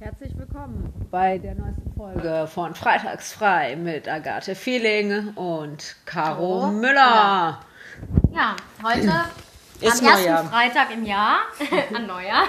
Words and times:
Herzlich 0.00 0.32
willkommen 0.38 0.90
bei 1.10 1.36
der 1.36 1.54
neuesten 1.54 1.92
Folge 1.94 2.46
von 2.46 2.74
Freitagsfrei 2.74 3.76
mit 3.76 4.08
Agathe 4.08 4.54
Feeling 4.54 5.34
und 5.34 5.94
Caro 6.06 6.62
Hallo. 6.62 6.72
Müller. 6.72 7.60
Ja, 8.32 8.56
heute 8.82 9.00
Ist 9.80 10.00
am 10.00 10.06
ersten 10.08 10.24
Neujahr. 10.24 10.44
Freitag 10.44 10.94
im 10.94 11.04
Jahr, 11.04 11.40
an 11.94 12.06
Neujahr. 12.06 12.44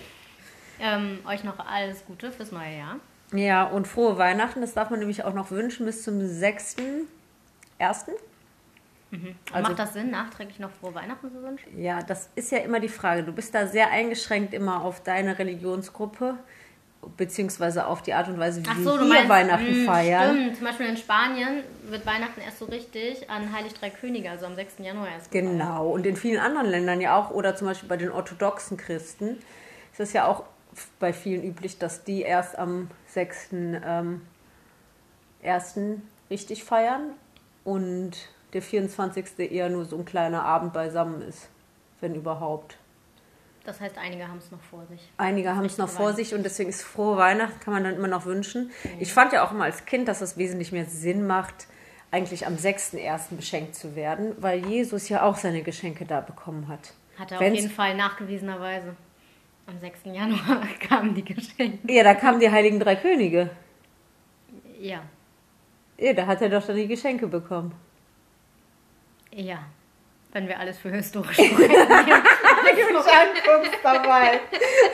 ähm, 0.80 1.20
euch 1.26 1.44
noch 1.44 1.58
alles 1.66 2.04
Gute 2.04 2.30
fürs 2.30 2.52
neue 2.52 2.76
Jahr. 2.76 2.96
Ja, 3.32 3.64
und 3.64 3.88
frohe 3.88 4.18
Weihnachten. 4.18 4.60
Das 4.60 4.74
darf 4.74 4.90
man 4.90 4.98
nämlich 4.98 5.24
auch 5.24 5.32
noch 5.32 5.50
wünschen 5.50 5.86
bis 5.86 6.02
zum 6.02 6.18
6.1. 6.20 7.06
Also- 9.50 9.68
Macht 9.68 9.78
das 9.78 9.94
Sinn, 9.94 10.10
nachträglich 10.10 10.58
noch 10.58 10.70
frohe 10.70 10.94
Weihnachten 10.94 11.30
zu 11.32 11.42
wünschen? 11.42 11.80
Ja, 11.80 12.02
das 12.02 12.28
ist 12.34 12.52
ja 12.52 12.58
immer 12.58 12.80
die 12.80 12.88
Frage. 12.90 13.22
Du 13.22 13.32
bist 13.32 13.54
da 13.54 13.66
sehr 13.66 13.90
eingeschränkt 13.90 14.52
immer 14.52 14.82
auf 14.82 15.02
deine 15.02 15.38
Religionsgruppe, 15.38 16.36
beziehungsweise 17.16 17.86
auf 17.86 18.02
die 18.02 18.12
Art 18.14 18.28
und 18.28 18.38
Weise, 18.38 18.62
wie 18.62 18.66
wir 18.66 18.84
so, 18.84 18.96
meinst, 19.04 19.28
Weihnachten 19.28 19.84
mh, 19.84 19.92
feiern. 19.92 20.36
Stimmt, 20.36 20.56
zum 20.56 20.66
Beispiel 20.66 20.86
in 20.86 20.96
Spanien 20.96 21.62
wird 21.88 22.06
Weihnachten 22.06 22.40
erst 22.40 22.58
so 22.58 22.64
richtig 22.66 23.28
an 23.30 23.52
Heilig 23.52 23.74
Drei 23.74 23.90
Könige, 23.90 24.30
also 24.30 24.46
am 24.46 24.54
6. 24.54 24.74
Januar 24.78 25.08
erst. 25.08 25.30
Genau, 25.30 25.88
und 25.88 26.06
in 26.06 26.16
vielen 26.16 26.40
anderen 26.40 26.68
Ländern 26.68 27.00
ja 27.00 27.16
auch, 27.16 27.30
oder 27.30 27.56
zum 27.56 27.68
Beispiel 27.68 27.88
bei 27.88 27.96
den 27.96 28.10
orthodoxen 28.10 28.76
Christen, 28.76 29.38
ist 29.92 30.00
es 30.00 30.12
ja 30.12 30.26
auch 30.26 30.44
bei 30.98 31.12
vielen 31.12 31.42
üblich, 31.42 31.78
dass 31.78 32.04
die 32.04 32.22
erst 32.22 32.58
am 32.58 32.90
6. 33.08 33.48
Ähm, 33.52 34.22
1. 35.42 35.78
richtig 36.30 36.64
feiern 36.64 37.12
und 37.64 38.12
der 38.52 38.62
24. 38.62 39.38
eher 39.38 39.68
nur 39.68 39.84
so 39.84 39.96
ein 39.96 40.04
kleiner 40.04 40.44
Abend 40.44 40.72
beisammen 40.72 41.22
ist, 41.22 41.48
wenn 42.00 42.14
überhaupt. 42.14 42.78
Das 43.66 43.80
heißt, 43.80 43.98
einige 43.98 44.28
haben 44.28 44.38
es 44.38 44.50
noch 44.52 44.60
vor 44.62 44.86
sich. 44.86 45.00
Einige 45.18 45.54
haben 45.56 45.64
es 45.66 45.76
noch 45.76 45.88
vor 45.88 46.12
sich 46.12 46.32
und 46.34 46.44
deswegen 46.44 46.70
ist 46.70 46.82
frohe 46.82 47.16
Weihnachten, 47.16 47.58
kann 47.60 47.74
man 47.74 47.82
dann 47.84 47.96
immer 47.96 48.06
noch 48.08 48.24
wünschen. 48.24 48.70
Ich 49.00 49.12
fand 49.12 49.32
ja 49.32 49.44
auch 49.44 49.50
immer 49.50 49.64
als 49.64 49.84
Kind, 49.86 50.06
dass 50.06 50.20
es 50.20 50.36
wesentlich 50.38 50.70
mehr 50.70 50.84
Sinn 50.86 51.26
macht, 51.26 51.66
eigentlich 52.12 52.46
am 52.46 52.54
6.1. 52.54 53.34
beschenkt 53.36 53.74
zu 53.74 53.96
werden, 53.96 54.36
weil 54.38 54.64
Jesus 54.64 55.08
ja 55.08 55.22
auch 55.24 55.36
seine 55.36 55.62
Geschenke 55.62 56.04
da 56.06 56.20
bekommen 56.20 56.68
hat. 56.68 56.94
Hat 57.18 57.32
er 57.32 57.40
Wenn's- 57.40 57.54
auf 57.58 57.62
jeden 57.62 57.70
Fall 57.74 57.96
nachgewiesenerweise. 57.96 58.94
Am 59.66 59.78
6. 59.80 59.98
Januar 60.04 60.62
kamen 60.88 61.12
die 61.14 61.24
Geschenke. 61.24 61.92
Ja, 61.92 62.04
da 62.04 62.14
kamen 62.14 62.38
die 62.38 62.48
Heiligen 62.50 62.78
Drei 62.78 62.94
Könige. 62.94 63.50
Ja, 64.78 65.00
Ja, 65.98 66.12
da 66.12 66.26
hat 66.26 66.40
er 66.40 66.50
doch 66.50 66.64
dann 66.64 66.76
die 66.76 66.86
Geschenke 66.86 67.26
bekommen. 67.26 67.74
ja. 69.32 69.58
Wenn 70.32 70.48
wir 70.48 70.60
alles 70.60 70.76
für 70.76 70.90
historisch 70.90 71.32
sprechen. 71.36 71.56
dabei. 73.82 74.40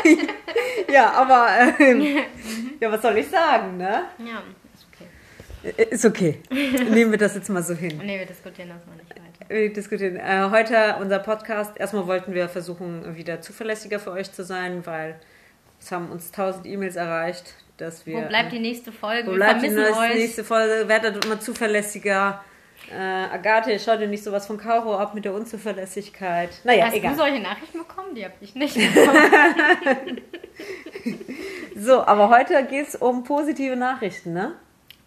ja, 0.93 1.11
aber 1.13 1.49
ähm, 1.79 2.19
ja, 2.81 2.91
was 2.93 3.03
soll 3.03 3.19
ich 3.19 3.29
sagen, 3.29 3.77
ne? 3.77 4.05
ja, 4.19 4.43
ist 4.75 4.87
okay. 4.93 5.73
Äh, 5.77 5.83
Ist 5.95 6.05
okay. 6.05 6.43
Nehmen 6.51 7.11
wir 7.11 7.19
das 7.19 7.35
jetzt 7.35 7.49
mal 7.49 7.63
so 7.63 7.75
hin. 7.75 8.01
Nee, 8.05 8.19
wir 8.19 8.27
diskutieren 8.27 8.71
das 8.71 8.85
mal 8.87 8.97
nicht 8.97 9.11
weiter. 9.11 9.49
Wir 9.49 9.73
diskutieren. 9.73 10.17
Äh, 10.17 10.49
heute 10.51 10.97
unser 11.01 11.19
Podcast. 11.19 11.79
Erstmal 11.79 12.07
wollten 12.07 12.35
wir 12.35 12.49
versuchen, 12.49 13.17
wieder 13.17 13.41
zuverlässiger 13.41 13.99
für 13.99 14.13
euch 14.13 14.33
zu 14.33 14.45
sein, 14.45 14.85
weil 14.87 15.19
es 15.81 15.91
haben 15.93 16.11
uns 16.11 16.31
tausend 16.31 16.67
E-Mails 16.67 16.97
erreicht, 16.97 17.55
dass 17.77 18.07
wir. 18.07 18.17
Wo 18.19 18.29
bleibt 18.29 18.53
die 18.53 18.59
nächste 18.61 18.93
Folge? 18.93 19.29
Wo 19.29 19.33
Wir 19.33 19.37
bleibt 19.37 19.63
die 19.63 19.69
euch. 19.69 20.15
nächste 20.15 20.45
Folge? 20.45 20.89
Werdet 20.89 21.25
immer 21.25 21.41
zuverlässiger. 21.41 22.45
Äh, 22.91 22.97
Agathe, 22.97 23.79
schau 23.79 23.97
dir 23.97 24.09
nicht 24.09 24.25
sowas 24.25 24.47
von 24.47 24.59
Caro 24.59 24.97
ab 24.99 25.15
mit 25.15 25.25
der 25.25 25.35
Unzuverlässigkeit. 25.35 26.51
Naja, 26.65 26.87
Hast 26.87 26.95
egal. 26.95 27.13
du 27.13 27.19
solche 27.19 27.41
Nachrichten 27.41 27.79
bekommen? 27.79 28.15
Die 28.15 28.25
habe 28.25 28.35
ich 28.41 28.55
nicht 28.55 28.75
bekommen. 28.75 30.21
So, 31.75 32.05
aber 32.05 32.29
heute 32.29 32.65
geht 32.67 32.89
es 32.89 32.97
um 32.97 33.25
positive 33.25 33.75
Nachrichten, 33.77 34.35
ne? 34.35 34.55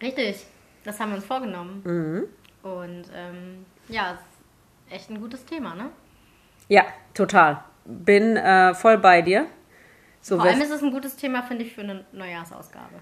Richtig, 0.02 0.44
das 0.84 0.98
haben 1.00 1.10
wir 1.10 1.16
uns 1.16 1.24
vorgenommen. 1.24 1.82
Mhm. 1.84 2.68
Und 2.68 3.04
ähm, 3.14 3.64
ja, 3.88 4.12
ist 4.12 4.94
echt 4.94 5.10
ein 5.10 5.20
gutes 5.20 5.44
Thema, 5.44 5.74
ne? 5.74 5.90
Ja, 6.68 6.84
total. 7.14 7.62
Bin 7.84 8.36
äh, 8.36 8.74
voll 8.74 8.98
bei 8.98 9.22
dir. 9.22 9.46
So, 10.20 10.36
Vor 10.36 10.46
allem 10.46 10.60
ist 10.60 10.70
es 10.70 10.82
ein 10.82 10.90
gutes 10.90 11.16
Thema, 11.16 11.42
finde 11.44 11.64
ich, 11.64 11.72
für 11.72 11.82
eine 11.82 12.04
Neujahrsausgabe. 12.12 12.96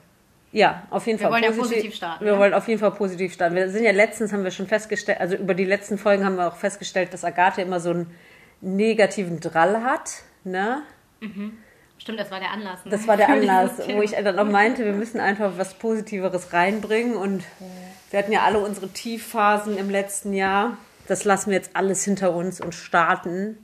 Ja, 0.54 0.86
auf 0.90 1.06
jeden 1.06 1.18
Wir 1.18 1.24
Fall. 1.24 1.32
wollen 1.32 1.44
ja 1.44 1.50
positiv 1.50 1.94
starten, 1.94 2.24
Wir 2.24 2.32
ne? 2.32 2.38
wollen 2.38 2.54
auf 2.54 2.68
jeden 2.68 2.78
Fall 2.80 2.92
positiv 2.92 3.34
starten. 3.34 3.56
Wir 3.56 3.68
sind 3.68 3.84
ja 3.84 3.90
letztens, 3.90 4.32
haben 4.32 4.44
wir 4.44 4.52
schon 4.52 4.68
festgestellt, 4.68 5.20
also 5.20 5.34
über 5.34 5.54
die 5.54 5.64
letzten 5.64 5.98
Folgen 5.98 6.24
haben 6.24 6.36
wir 6.36 6.46
auch 6.46 6.56
festgestellt, 6.56 7.12
dass 7.12 7.24
Agathe 7.24 7.60
immer 7.60 7.80
so 7.80 7.90
einen 7.90 8.14
negativen 8.60 9.40
Drall 9.40 9.82
hat, 9.82 10.22
ne? 10.44 10.82
Stimmt, 11.98 12.20
das 12.20 12.30
war 12.30 12.38
der 12.38 12.50
Anlass. 12.50 12.84
Ne? 12.84 12.90
Das 12.90 13.08
war 13.08 13.16
der 13.16 13.28
Anlass, 13.30 13.72
wo 13.88 14.02
ich 14.02 14.12
dann 14.12 14.38
auch 14.38 14.44
meinte, 14.44 14.84
wir 14.84 14.92
müssen 14.92 15.20
einfach 15.20 15.52
was 15.56 15.74
Positiveres 15.74 16.52
reinbringen. 16.52 17.16
Und 17.16 17.42
wir 18.10 18.18
hatten 18.18 18.32
ja 18.32 18.42
alle 18.42 18.58
unsere 18.58 18.88
Tiefphasen 18.88 19.76
im 19.76 19.90
letzten 19.90 20.34
Jahr. 20.34 20.76
Das 21.08 21.24
lassen 21.24 21.50
wir 21.50 21.56
jetzt 21.56 21.70
alles 21.74 22.04
hinter 22.04 22.34
uns 22.34 22.60
und 22.60 22.74
starten 22.74 23.58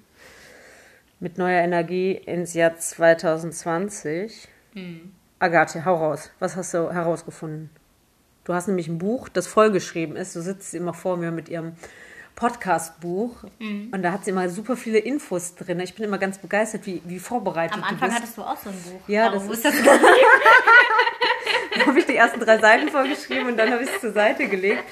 mit 1.18 1.38
neuer 1.38 1.62
Energie 1.62 2.12
ins 2.12 2.54
Jahr 2.54 2.76
2020. 2.76 4.48
Agathe, 5.40 5.84
hau 5.84 5.96
raus. 5.96 6.30
Was 6.38 6.54
hast 6.56 6.74
du 6.74 6.92
herausgefunden? 6.92 7.70
Du 8.44 8.54
hast 8.54 8.68
nämlich 8.68 8.88
ein 8.88 8.98
Buch, 8.98 9.28
das 9.28 9.46
vollgeschrieben 9.46 10.16
ist. 10.16 10.36
Du 10.36 10.40
sitzt 10.42 10.74
immer 10.74 10.94
vor 10.94 11.16
mir 11.16 11.30
mit 11.30 11.48
ihrem 11.48 11.72
Podcast-Buch 12.36 13.44
und 13.92 14.02
da 14.02 14.12
hat 14.12 14.24
sie 14.24 14.30
immer 14.30 14.48
super 14.48 14.76
viele 14.76 14.98
Infos 14.98 15.54
drin. 15.56 15.78
Ich 15.80 15.94
bin 15.94 16.04
immer 16.04 16.18
ganz 16.18 16.38
begeistert, 16.38 16.86
wie, 16.86 17.02
wie 17.04 17.18
vorbereitet 17.18 17.74
Am 17.74 17.80
du 17.82 17.86
Anfang 17.88 18.08
bist. 18.08 18.20
hattest 18.20 18.38
du 18.38 18.42
auch 18.42 18.56
so 18.56 18.70
ein 18.70 18.76
Buch. 18.82 19.00
Ja, 19.08 19.26
Warum 19.32 19.48
das 19.48 19.58
ist 19.58 19.64
das 19.66 19.74
Da 21.78 21.86
habe 21.86 21.98
ich 21.98 22.06
die 22.06 22.16
ersten 22.16 22.40
drei 22.40 22.58
Seiten 22.58 22.88
vorgeschrieben 22.88 23.48
und 23.48 23.56
dann 23.56 23.70
habe 23.72 23.82
ich 23.82 23.90
es 23.90 24.00
zur 24.00 24.12
Seite 24.12 24.48
gelegt. 24.48 24.84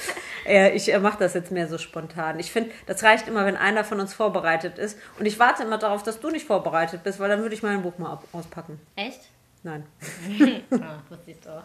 Äh, 0.46 0.74
Ich 0.74 0.90
mache 1.00 1.18
das 1.18 1.34
jetzt 1.34 1.50
mehr 1.50 1.68
so 1.68 1.76
spontan. 1.78 2.38
Ich 2.38 2.50
finde, 2.52 2.70
das 2.86 3.02
reicht 3.02 3.28
immer, 3.28 3.44
wenn 3.44 3.56
einer 3.56 3.84
von 3.84 4.00
uns 4.00 4.14
vorbereitet 4.14 4.78
ist. 4.78 4.98
Und 5.18 5.26
ich 5.26 5.38
warte 5.38 5.62
immer 5.64 5.76
darauf, 5.78 6.02
dass 6.02 6.20
du 6.20 6.30
nicht 6.30 6.46
vorbereitet 6.46 7.02
bist, 7.02 7.20
weil 7.20 7.28
dann 7.28 7.42
würde 7.42 7.54
ich 7.54 7.62
mein 7.62 7.82
Buch 7.82 7.98
mal 7.98 8.18
auspacken. 8.32 8.80
Echt? 8.96 9.20
Nein. 9.68 9.84
ah, 10.80 11.02
wusste 11.10 11.30
ich 11.30 11.40
doch. 11.40 11.62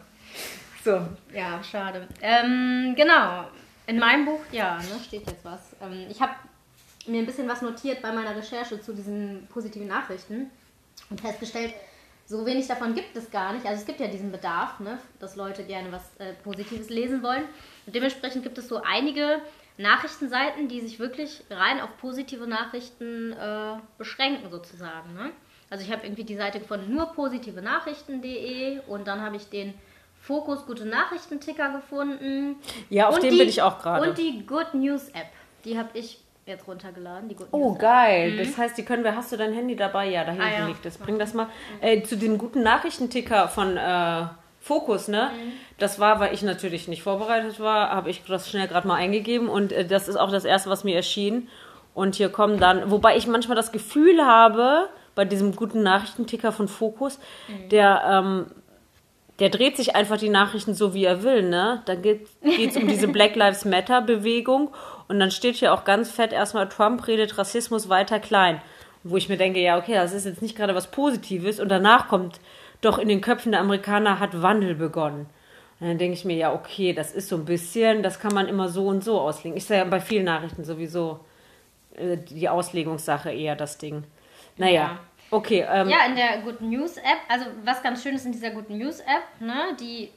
So. 0.83 1.07
Ja, 1.33 1.63
schade. 1.63 2.07
Ähm, 2.21 2.93
genau. 2.97 3.47
In 3.87 3.97
meinem 3.99 4.25
Buch, 4.25 4.41
ja, 4.51 4.77
ne, 4.77 4.99
steht 5.05 5.25
jetzt 5.25 5.45
was. 5.45 5.75
Ähm, 5.81 6.07
ich 6.09 6.21
habe 6.21 6.33
mir 7.07 7.19
ein 7.19 7.25
bisschen 7.25 7.47
was 7.47 7.61
notiert 7.61 8.01
bei 8.01 8.11
meiner 8.11 8.35
Recherche 8.35 8.81
zu 8.81 8.93
diesen 8.93 9.47
positiven 9.47 9.87
Nachrichten 9.87 10.49
und 11.09 11.21
festgestellt, 11.21 11.73
so 12.25 12.45
wenig 12.45 12.67
davon 12.67 12.93
gibt 12.95 13.15
es 13.15 13.29
gar 13.31 13.53
nicht. 13.53 13.65
Also 13.65 13.81
es 13.81 13.85
gibt 13.85 13.99
ja 13.99 14.07
diesen 14.07 14.31
Bedarf, 14.31 14.79
ne, 14.79 14.97
dass 15.19 15.35
Leute 15.35 15.63
gerne 15.63 15.91
was 15.91 16.03
äh, 16.19 16.33
Positives 16.43 16.89
lesen 16.89 17.23
wollen. 17.23 17.43
Und 17.85 17.95
dementsprechend 17.95 18.43
gibt 18.43 18.57
es 18.57 18.67
so 18.67 18.81
einige 18.81 19.41
Nachrichtenseiten, 19.77 20.67
die 20.67 20.81
sich 20.81 20.99
wirklich 20.99 21.43
rein 21.49 21.79
auf 21.79 21.97
positive 21.97 22.47
Nachrichten 22.47 23.33
äh, 23.33 23.75
beschränken 23.97 24.49
sozusagen. 24.51 25.13
Ne? 25.13 25.31
Also 25.73 25.85
ich 25.85 25.91
habe 25.91 26.05
irgendwie 26.05 26.23
die 26.23 26.35
Seite 26.35 26.59
von 26.59 26.93
nur 26.93 27.07
positive 27.13 27.59
Nachrichten.de 27.59 28.81
und 28.87 29.07
dann 29.07 29.21
habe 29.21 29.37
ich 29.37 29.49
den 29.49 29.73
Fokus 30.21 30.67
Gute 30.67 30.85
Nachrichten 30.85 31.39
Ticker 31.39 31.69
gefunden. 31.71 32.57
Ja, 32.91 33.07
auf 33.09 33.15
Und 33.15 33.23
dem 33.23 33.31
die- 33.31 33.37
bin 33.39 33.49
ich 33.49 33.59
auch 33.63 33.79
gerade. 33.81 34.07
Und 34.07 34.17
die 34.19 34.45
Good 34.45 34.75
News 34.75 35.09
App, 35.09 35.25
die 35.65 35.75
habe 35.75 35.89
ich 35.95 36.19
jetzt 36.45 36.67
runtergeladen. 36.67 37.27
Die 37.27 37.33
Good 37.35 37.47
Oh, 37.49 37.57
News 37.69 37.73
App. 37.77 37.81
geil. 37.81 38.37
Das 38.37 38.55
heißt, 38.55 38.77
die 38.77 38.85
können 38.85 39.03
wir, 39.03 39.15
hast 39.15 39.31
du 39.31 39.35
dein 39.37 39.51
Handy 39.51 39.75
dabei? 39.75 40.09
Ja, 40.09 40.23
da 40.25 40.31
hinten 40.33 40.45
Ah, 40.45 40.59
ja. 40.59 40.67
liegt 40.67 40.85
es. 40.85 40.99
Bring 40.99 41.17
das 41.17 41.33
mal. 41.33 41.47
Äh, 41.81 42.03
zu 42.03 42.17
den 42.17 42.37
guten 42.37 42.61
Nachrichtenticker 42.61 43.47
von 43.47 43.75
äh, 43.75 44.25
Fokus, 44.61 45.07
ne? 45.07 45.31
Das 45.79 45.99
war, 45.99 46.19
weil 46.19 46.35
ich 46.35 46.43
natürlich 46.43 46.87
nicht 46.87 47.01
vorbereitet 47.01 47.59
war, 47.59 47.89
habe 47.89 48.11
ich 48.11 48.23
das 48.27 48.47
schnell 48.47 48.67
gerade 48.67 48.87
mal 48.87 48.95
eingegeben 48.97 49.49
und 49.49 49.71
äh, 49.71 49.85
das 49.87 50.07
ist 50.07 50.17
auch 50.17 50.29
das 50.29 50.45
erste, 50.45 50.69
was 50.69 50.83
mir 50.83 50.95
erschien. 50.95 51.49
Und 51.95 52.13
hier 52.13 52.29
kommen 52.29 52.59
dann, 52.59 52.91
wobei 52.91 53.17
ich 53.17 53.25
manchmal 53.25 53.55
das 53.57 53.71
Gefühl 53.71 54.23
habe, 54.23 54.87
bei 55.15 55.25
diesem 55.25 55.55
guten 55.55 55.83
Nachrichtenticker 55.83 56.51
von 56.51 56.67
Fokus, 56.67 57.19
der, 57.71 58.03
ähm, 58.09 58.45
der 59.39 59.49
dreht 59.49 59.77
sich 59.77 59.95
einfach 59.95 60.17
die 60.17 60.29
Nachrichten 60.29 60.73
so, 60.73 60.93
wie 60.93 61.05
er 61.05 61.23
will, 61.23 61.49
ne? 61.49 61.81
Da 61.85 61.95
geht 61.95 62.27
es 62.41 62.77
um 62.77 62.87
diese 62.87 63.07
Black 63.09 63.35
Lives 63.35 63.65
Matter 63.65 64.01
Bewegung 64.01 64.69
und 65.07 65.19
dann 65.19 65.31
steht 65.31 65.55
hier 65.55 65.73
auch 65.73 65.85
ganz 65.85 66.11
fett 66.11 66.33
erstmal, 66.33 66.69
Trump 66.69 67.07
redet 67.07 67.37
Rassismus 67.37 67.89
weiter 67.89 68.19
klein. 68.19 68.61
Wo 69.03 69.17
ich 69.17 69.27
mir 69.27 69.37
denke, 69.37 69.59
ja, 69.59 69.77
okay, 69.77 69.95
das 69.95 70.13
ist 70.13 70.25
jetzt 70.25 70.41
nicht 70.41 70.55
gerade 70.55 70.75
was 70.75 70.89
Positives 70.89 71.59
und 71.59 71.69
danach 71.69 72.07
kommt 72.07 72.39
doch 72.79 72.97
in 72.97 73.07
den 73.07 73.21
Köpfen 73.21 73.51
der 73.51 73.61
Amerikaner 73.61 74.19
hat 74.19 74.41
Wandel 74.41 74.75
begonnen. 74.75 75.27
Und 75.79 75.87
dann 75.87 75.97
denke 75.97 76.13
ich 76.13 76.23
mir, 76.23 76.37
ja, 76.37 76.53
okay, 76.53 76.93
das 76.93 77.11
ist 77.11 77.27
so 77.27 77.35
ein 77.35 77.45
bisschen, 77.45 78.03
das 78.03 78.19
kann 78.19 78.33
man 78.33 78.47
immer 78.47 78.69
so 78.69 78.87
und 78.87 79.03
so 79.03 79.19
auslegen. 79.19 79.57
Ich 79.57 79.65
sage 79.65 79.81
ja 79.81 79.85
bei 79.85 79.99
vielen 79.99 80.25
Nachrichten 80.25 80.63
sowieso 80.63 81.19
äh, 81.95 82.17
die 82.17 82.47
Auslegungssache 82.47 83.31
eher 83.31 83.55
das 83.55 83.77
Ding. 83.77 84.03
Naja, 84.57 84.73
Ja. 84.81 84.99
okay. 85.31 85.65
Ähm, 85.69 85.89
Ja, 85.89 86.05
in 86.07 86.15
der 86.15 86.39
Good 86.41 86.61
News 86.61 86.97
App, 86.97 87.19
also 87.27 87.45
was 87.63 87.81
ganz 87.83 88.03
schön 88.03 88.15
ist 88.15 88.25
in 88.25 88.31
dieser 88.31 88.51
Good 88.51 88.69
News 88.69 88.99
App, 88.99 89.41
ne, 89.41 89.75
die 89.79 90.09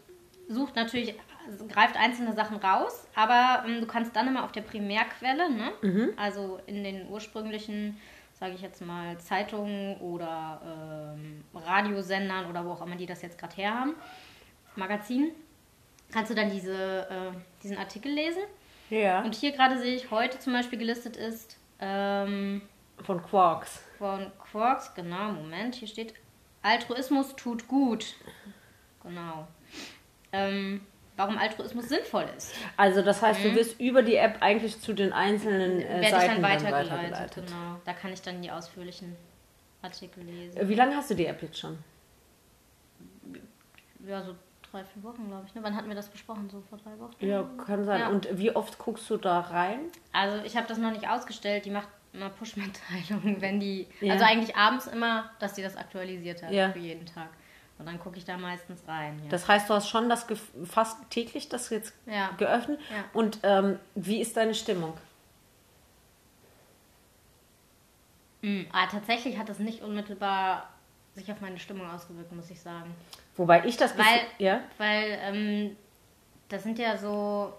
sucht 0.49 0.77
natürlich, 0.77 1.15
also 1.51 1.67
greift 1.67 1.97
einzelne 1.97 2.33
Sachen 2.35 2.57
raus, 2.59 3.07
aber 3.15 3.65
ähm, 3.67 3.81
du 3.81 3.87
kannst 3.87 4.15
dann 4.15 4.29
immer 4.29 4.45
auf 4.45 4.53
der 4.53 4.63
Primärquelle, 4.63 5.51
ne, 5.51 5.73
Mhm. 5.83 6.11
also 6.17 6.61
in 6.67 6.83
den 6.85 7.09
ursprünglichen 7.09 8.01
sage 8.39 8.53
ich 8.53 8.61
jetzt 8.61 8.83
mal, 8.83 9.17
Zeitungen 9.17 9.97
oder 9.97 10.61
ähm, 11.17 11.43
Radiosendern 11.55 12.45
oder 12.51 12.67
wo 12.67 12.73
auch 12.73 12.83
immer 12.85 12.97
die 12.97 13.07
das 13.07 13.23
jetzt 13.23 13.39
gerade 13.39 13.57
herhaben, 13.57 13.95
Magazinen, 14.75 15.31
kannst 16.13 16.31
du 16.31 16.35
dann 16.35 16.51
diese, 16.51 17.09
äh, 17.09 17.37
diesen 17.63 17.79
Artikel 17.79 18.13
lesen. 18.13 18.43
Ja. 18.91 19.23
Und 19.23 19.35
hier 19.35 19.53
gerade 19.53 19.79
sehe 19.79 19.97
ich 19.97 20.11
heute 20.11 20.39
zum 20.39 20.53
Beispiel 20.53 20.79
gelistet 20.79 21.17
ist 21.17 21.57
ähm, 21.81 22.61
Von 23.03 23.23
Quarks. 23.23 23.83
von 23.99 24.33
Quarks, 24.39 24.95
genau, 24.95 25.33
Moment, 25.33 25.75
hier 25.75 25.89
steht 25.89 26.15
Altruismus 26.63 27.37
tut 27.37 27.69
gut. 27.69 28.15
Genau. 29.03 29.47
Ähm, 30.33 30.81
warum 31.17 31.39
Altruismus 31.39 31.89
sinnvoll 31.89 32.27
ist. 32.37 32.55
Also 32.77 33.03
das 33.03 33.23
heißt, 33.23 33.45
du 33.45 33.55
wirst 33.55 33.79
über 33.81 34.03
die 34.03 34.17
App 34.17 34.39
eigentlich 34.41 34.81
zu 34.81 34.93
den 34.93 35.13
einzelnen 35.13 35.81
äh, 35.81 35.89
Werde 35.89 36.03
ich 36.05 36.11
Seiten 36.11 36.27
dann 36.27 36.43
dann 36.43 36.51
weitergeleitet, 36.51 36.93
weitergeleitet. 36.93 37.47
genau. 37.47 37.81
Da 37.85 37.93
kann 37.93 38.13
ich 38.13 38.23
dann 38.23 38.43
die 38.43 38.51
ausführlichen 38.51 39.17
Artikel 39.83 40.25
lesen. 40.25 40.69
Wie 40.69 40.75
lange 40.75 40.97
hast 40.97 41.11
du 41.11 41.15
die 41.15 41.27
App 41.27 41.41
jetzt 41.43 41.59
schon? 41.59 41.79
Ja, 44.05 44.23
so 44.23 44.35
drei, 44.71 44.85
vier 44.85 45.03
Wochen, 45.03 45.29
glaube 45.29 45.45
ich. 45.47 45.55
Ne? 45.55 45.63
Wann 45.63 45.77
hatten 45.77 45.89
wir 45.89 45.95
das 45.97 46.09
besprochen? 46.09 46.49
So 46.51 46.63
vor 46.69 46.79
drei 46.79 46.99
Wochen? 46.99 47.15
Ja, 47.21 47.45
kann 47.65 47.85
sein. 47.85 48.01
Ja. 48.01 48.09
Und 48.09 48.29
wie 48.33 48.55
oft 48.55 48.79
guckst 48.79 49.09
du 49.11 49.17
da 49.17 49.41
rein? 49.41 49.81
Also 50.13 50.45
ich 50.45 50.57
habe 50.57 50.67
das 50.67 50.79
noch 50.79 50.91
nicht 50.91 51.09
ausgestellt. 51.09 51.65
Die 51.65 51.71
macht 51.71 51.89
immer 52.17 52.31
Push-Mitteilungen, 52.31 53.41
wenn 53.41 53.61
die... 53.61 53.87
Ja. 54.01 54.15
Also 54.15 54.25
eigentlich 54.25 54.57
abends 54.57 54.87
immer, 54.87 55.31
dass 55.39 55.55
die 55.55 55.63
das 55.63 55.77
aktualisiert 55.77 56.43
hat 56.43 56.51
Ja. 56.53 56.71
für 56.73 56.79
jeden 56.79 57.07
Tag. 57.07 57.29
Und 57.79 57.87
dann 57.87 58.01
gucke 58.01 58.17
ich 58.17 58.25
da 58.25 58.39
meistens 58.39 58.81
rein. 58.89 59.21
Ja. 59.23 59.29
Das 59.29 59.47
heißt, 59.49 59.69
du 59.69 59.75
hast 59.75 59.89
schon 59.91 60.09
das 60.09 60.27
fast 60.65 60.97
täglich 61.11 61.49
das 61.49 61.69
jetzt 61.71 61.95
Ja. 62.07 62.31
geöffnet. 62.39 62.81
Ja. 62.91 63.05
Und 63.13 63.39
ähm, 63.43 63.79
wie 63.95 64.21
ist 64.21 64.37
deine 64.37 64.55
Stimmung? 64.55 64.95
Mhm. 68.43 68.67
Ah, 68.73 68.87
tatsächlich 68.87 69.39
hat 69.39 69.49
das 69.49 69.59
nicht 69.59 69.83
unmittelbar 69.83 70.69
sich 71.15 71.31
auf 71.33 71.41
meine 71.41 71.59
Stimmung 71.59 71.89
ausgewirkt, 71.91 72.33
muss 72.33 72.51
ich 72.51 72.61
sagen. 72.61 72.95
Wobei 73.37 73.65
ich 73.65 73.77
das 73.77 73.97
Weil, 73.97 74.21
ja 74.39 74.61
weil 74.79 75.19
ähm, 75.23 75.77
das 76.49 76.63
sind 76.63 76.79
ja 76.79 76.97
so, 76.97 77.53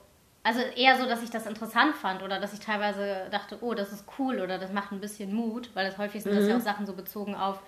also 0.47 0.61
eher 0.61 0.97
so, 0.97 1.05
dass 1.05 1.21
ich 1.21 1.29
das 1.29 1.45
interessant 1.45 1.94
fand 1.97 2.23
oder 2.23 2.39
dass 2.39 2.53
ich 2.53 2.61
teilweise 2.61 3.27
dachte, 3.31 3.57
oh, 3.59 3.73
das 3.73 3.91
ist 3.91 4.05
cool 4.17 4.39
oder 4.39 4.57
das 4.57 4.71
macht 4.71 4.94
ein 4.94 5.01
bisschen 5.01 5.35
Mut, 5.35 5.69
weil 5.73 5.85
das 5.85 5.97
häufig 5.97 6.23
sind 6.23 6.33
das 6.33 6.47
ja 6.47 6.55
auch 6.55 6.61
Sachen 6.61 6.85
so 6.85 6.94
bezogen 6.94 7.35
auf 7.35 7.59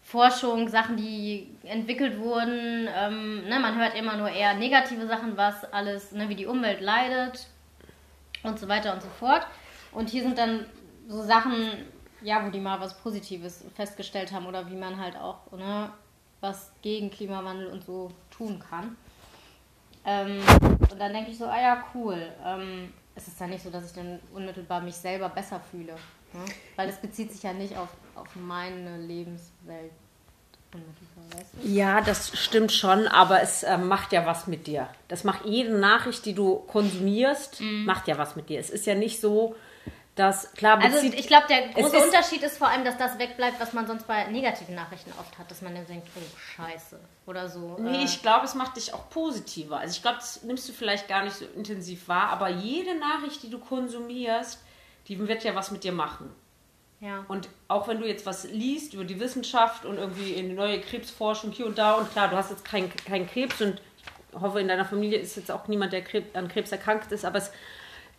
Forschung, 0.00 0.68
Sachen, 0.68 0.96
die 0.96 1.50
entwickelt 1.64 2.20
wurden. 2.20 2.88
Ähm, 2.94 3.48
ne, 3.48 3.58
man 3.58 3.76
hört 3.76 3.96
immer 3.96 4.16
nur 4.16 4.28
eher 4.28 4.54
negative 4.54 5.08
Sachen, 5.08 5.36
was 5.36 5.64
alles, 5.72 6.12
ne, 6.12 6.28
wie 6.28 6.36
die 6.36 6.46
Umwelt 6.46 6.80
leidet 6.80 7.48
und 8.44 8.60
so 8.60 8.68
weiter 8.68 8.94
und 8.94 9.02
so 9.02 9.08
fort. 9.08 9.44
Und 9.90 10.08
hier 10.08 10.22
sind 10.22 10.38
dann 10.38 10.66
so 11.08 11.20
Sachen, 11.20 11.84
ja, 12.22 12.46
wo 12.46 12.50
die 12.50 12.60
mal 12.60 12.78
was 12.78 12.96
Positives 12.96 13.64
festgestellt 13.74 14.30
haben 14.30 14.46
oder 14.46 14.70
wie 14.70 14.76
man 14.76 15.00
halt 15.00 15.16
auch 15.16 15.50
ne, 15.50 15.90
was 16.40 16.70
gegen 16.80 17.10
Klimawandel 17.10 17.66
und 17.66 17.82
so 17.82 18.12
tun 18.30 18.62
kann. 18.70 18.96
Ähm, 20.04 20.40
und 20.90 20.98
dann 20.98 21.12
denke 21.12 21.30
ich 21.30 21.38
so, 21.38 21.46
ah 21.46 21.60
ja, 21.60 21.84
cool. 21.94 22.32
Ähm, 22.44 22.92
es 23.14 23.28
ist 23.28 23.40
dann 23.40 23.50
nicht 23.50 23.62
so, 23.62 23.70
dass 23.70 23.86
ich 23.86 23.92
dann 23.92 24.18
unmittelbar 24.34 24.80
mich 24.80 24.94
selber 24.94 25.28
besser 25.28 25.60
fühle. 25.70 25.94
Ne? 26.32 26.44
Weil 26.76 26.88
es 26.88 26.96
bezieht 26.96 27.32
sich 27.32 27.42
ja 27.42 27.52
nicht 27.52 27.76
auf, 27.76 27.88
auf 28.14 28.28
meine 28.34 28.98
Lebenswelt 28.98 29.92
unmittelbar? 30.72 31.46
Ja, 31.62 32.00
das 32.00 32.36
stimmt 32.36 32.72
schon, 32.72 33.06
aber 33.06 33.40
es 33.40 33.62
äh, 33.62 33.78
macht 33.78 34.12
ja 34.12 34.26
was 34.26 34.46
mit 34.46 34.66
dir. 34.66 34.88
Das 35.08 35.24
macht 35.24 35.44
jede 35.44 35.78
Nachricht, 35.78 36.26
die 36.26 36.34
du 36.34 36.56
konsumierst, 36.56 37.60
macht 37.60 38.08
ja 38.08 38.18
was 38.18 38.36
mit 38.36 38.48
dir. 38.48 38.58
Es 38.58 38.70
ist 38.70 38.86
ja 38.86 38.94
nicht 38.94 39.20
so, 39.20 39.54
dass 40.16 40.52
klar 40.52 40.78
Also 40.80 40.98
ich 40.98 41.26
glaube, 41.26 41.46
der 41.48 41.68
große 41.68 41.96
ist- 41.96 42.04
Unterschied 42.06 42.42
ist 42.42 42.56
vor 42.58 42.68
allem, 42.68 42.84
dass 42.84 42.96
das 42.96 43.18
wegbleibt, 43.18 43.58
was 43.60 43.72
man 43.72 43.86
sonst 43.86 44.06
bei 44.06 44.24
negativen 44.26 44.74
Nachrichten 44.76 45.12
oft 45.18 45.36
hat, 45.38 45.50
dass 45.50 45.60
man 45.60 45.74
dann 45.74 45.86
denkt, 45.86 46.06
oh 46.16 46.20
Scheiße 46.56 47.00
oder 47.26 47.48
so. 47.48 47.76
Nee, 47.80 48.02
äh, 48.02 48.04
ich 48.04 48.22
glaube, 48.22 48.44
es 48.44 48.54
macht 48.54 48.76
dich 48.76 48.94
auch 48.94 49.10
positiver. 49.10 49.78
Also 49.78 49.96
ich 49.96 50.02
glaube, 50.02 50.18
das 50.18 50.42
nimmst 50.44 50.68
du 50.68 50.72
vielleicht 50.72 51.08
gar 51.08 51.24
nicht 51.24 51.34
so 51.34 51.44
intensiv 51.56 52.06
wahr, 52.08 52.28
aber 52.30 52.48
jede 52.48 52.94
Nachricht, 52.96 53.42
die 53.42 53.50
du 53.50 53.58
konsumierst, 53.58 54.60
die 55.08 55.18
wird 55.26 55.42
ja 55.42 55.54
was 55.56 55.70
mit 55.72 55.82
dir 55.84 55.92
machen. 55.92 56.30
ja. 57.00 57.24
Und 57.28 57.48
auch 57.68 57.88
wenn 57.88 57.98
du 58.00 58.06
jetzt 58.06 58.24
was 58.24 58.44
liest 58.44 58.94
über 58.94 59.04
die 59.04 59.18
Wissenschaft 59.18 59.84
und 59.84 59.98
irgendwie 59.98 60.32
in 60.34 60.54
neue 60.54 60.80
Krebsforschung 60.80 61.50
hier 61.50 61.66
und 61.66 61.76
da 61.76 61.94
und 61.94 62.10
klar, 62.12 62.28
du 62.28 62.36
hast 62.36 62.50
jetzt 62.50 62.64
keinen 62.64 62.90
kein 62.96 63.28
Krebs 63.28 63.60
und 63.60 63.80
ich 64.32 64.40
hoffe, 64.40 64.60
in 64.60 64.68
deiner 64.68 64.84
Familie 64.84 65.18
ist 65.18 65.36
jetzt 65.36 65.50
auch 65.50 65.66
niemand, 65.68 65.92
der 65.92 66.02
an 66.34 66.48
Krebs 66.48 66.72
erkrankt 66.72 67.10
ist, 67.12 67.24
aber 67.24 67.38
es 67.38 67.50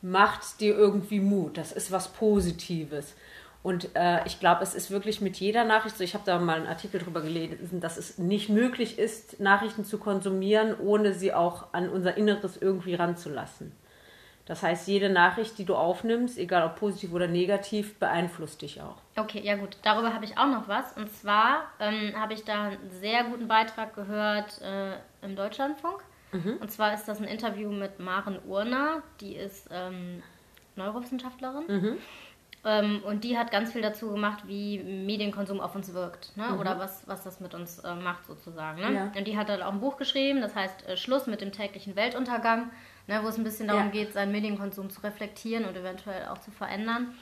macht 0.05 0.61
dir 0.61 0.75
irgendwie 0.75 1.19
Mut. 1.19 1.57
Das 1.57 1.71
ist 1.71 1.91
was 1.91 2.09
Positives. 2.09 3.15
Und 3.63 3.95
äh, 3.95 4.23
ich 4.27 4.39
glaube, 4.39 4.61
es 4.61 4.75
ist 4.75 4.91
wirklich 4.91 5.21
mit 5.21 5.37
jeder 5.37 5.63
Nachricht 5.63 5.97
so, 5.97 6.03
ich 6.03 6.13
habe 6.13 6.23
da 6.23 6.37
mal 6.37 6.57
einen 6.57 6.67
Artikel 6.67 6.99
drüber 6.99 7.21
gelesen, 7.21 7.79
dass 7.81 7.97
es 7.97 8.19
nicht 8.19 8.47
möglich 8.49 8.99
ist, 8.99 9.39
Nachrichten 9.39 9.83
zu 9.83 9.97
konsumieren, 9.97 10.75
ohne 10.79 11.15
sie 11.15 11.33
auch 11.33 11.73
an 11.73 11.89
unser 11.89 12.15
Inneres 12.17 12.57
irgendwie 12.57 12.93
ranzulassen. 12.93 13.71
Das 14.45 14.61
heißt, 14.61 14.87
jede 14.87 15.09
Nachricht, 15.09 15.57
die 15.57 15.65
du 15.65 15.73
aufnimmst, 15.73 16.37
egal 16.37 16.63
ob 16.67 16.75
positiv 16.75 17.11
oder 17.11 17.27
negativ, 17.27 17.97
beeinflusst 17.97 18.61
dich 18.61 18.79
auch. 18.83 18.97
Okay, 19.17 19.41
ja 19.43 19.55
gut, 19.55 19.77
darüber 19.81 20.13
habe 20.13 20.25
ich 20.25 20.37
auch 20.37 20.45
noch 20.45 20.67
was. 20.67 20.95
Und 20.95 21.11
zwar 21.11 21.63
ähm, 21.79 22.13
habe 22.15 22.35
ich 22.35 22.43
da 22.43 22.65
einen 22.65 22.91
sehr 22.91 23.23
guten 23.23 23.47
Beitrag 23.47 23.95
gehört 23.95 24.61
äh, 24.61 24.97
im 25.25 25.35
Deutschlandfunk. 25.35 26.03
Und 26.59 26.71
zwar 26.71 26.93
ist 26.93 27.05
das 27.05 27.19
ein 27.19 27.25
Interview 27.25 27.71
mit 27.71 27.99
Maren 27.99 28.39
Urner, 28.45 29.01
die 29.21 29.35
ist 29.35 29.67
ähm, 29.71 30.21
Neurowissenschaftlerin. 30.75 31.97
Ähm, 32.67 33.01
und 33.05 33.23
die 33.23 33.37
hat 33.37 33.51
ganz 33.51 33.71
viel 33.73 33.81
dazu 33.83 34.09
gemacht, 34.11 34.47
wie 34.47 34.79
Medienkonsum 34.79 35.61
auf 35.61 35.75
uns 35.75 35.93
wirkt. 35.93 36.35
Ne? 36.35 36.57
Oder 36.59 36.79
was, 36.79 37.07
was 37.07 37.23
das 37.23 37.39
mit 37.39 37.53
uns 37.53 37.77
äh, 37.79 37.93
macht 37.93 38.25
sozusagen. 38.25 38.81
Ne? 38.81 38.91
Ja. 38.93 39.11
Und 39.15 39.27
die 39.27 39.37
hat 39.37 39.49
dann 39.49 39.61
auch 39.61 39.71
ein 39.71 39.79
Buch 39.79 39.97
geschrieben, 39.97 40.41
das 40.41 40.55
heißt 40.55 40.87
äh, 40.87 40.97
Schluss 40.97 41.27
mit 41.27 41.41
dem 41.41 41.51
täglichen 41.51 41.95
Weltuntergang, 41.95 42.71
ne? 43.07 43.19
wo 43.23 43.27
es 43.27 43.37
ein 43.37 43.43
bisschen 43.43 43.67
darum 43.67 43.85
Ja. 43.85 43.91
geht, 43.91 44.13
seinen 44.13 44.31
Medienkonsum 44.31 44.89
zu 44.89 45.01
reflektieren 45.01 45.65
und 45.65 45.77
eventuell 45.77 46.25
auch 46.25 46.39
zu 46.39 46.49
verändern. 46.49 47.13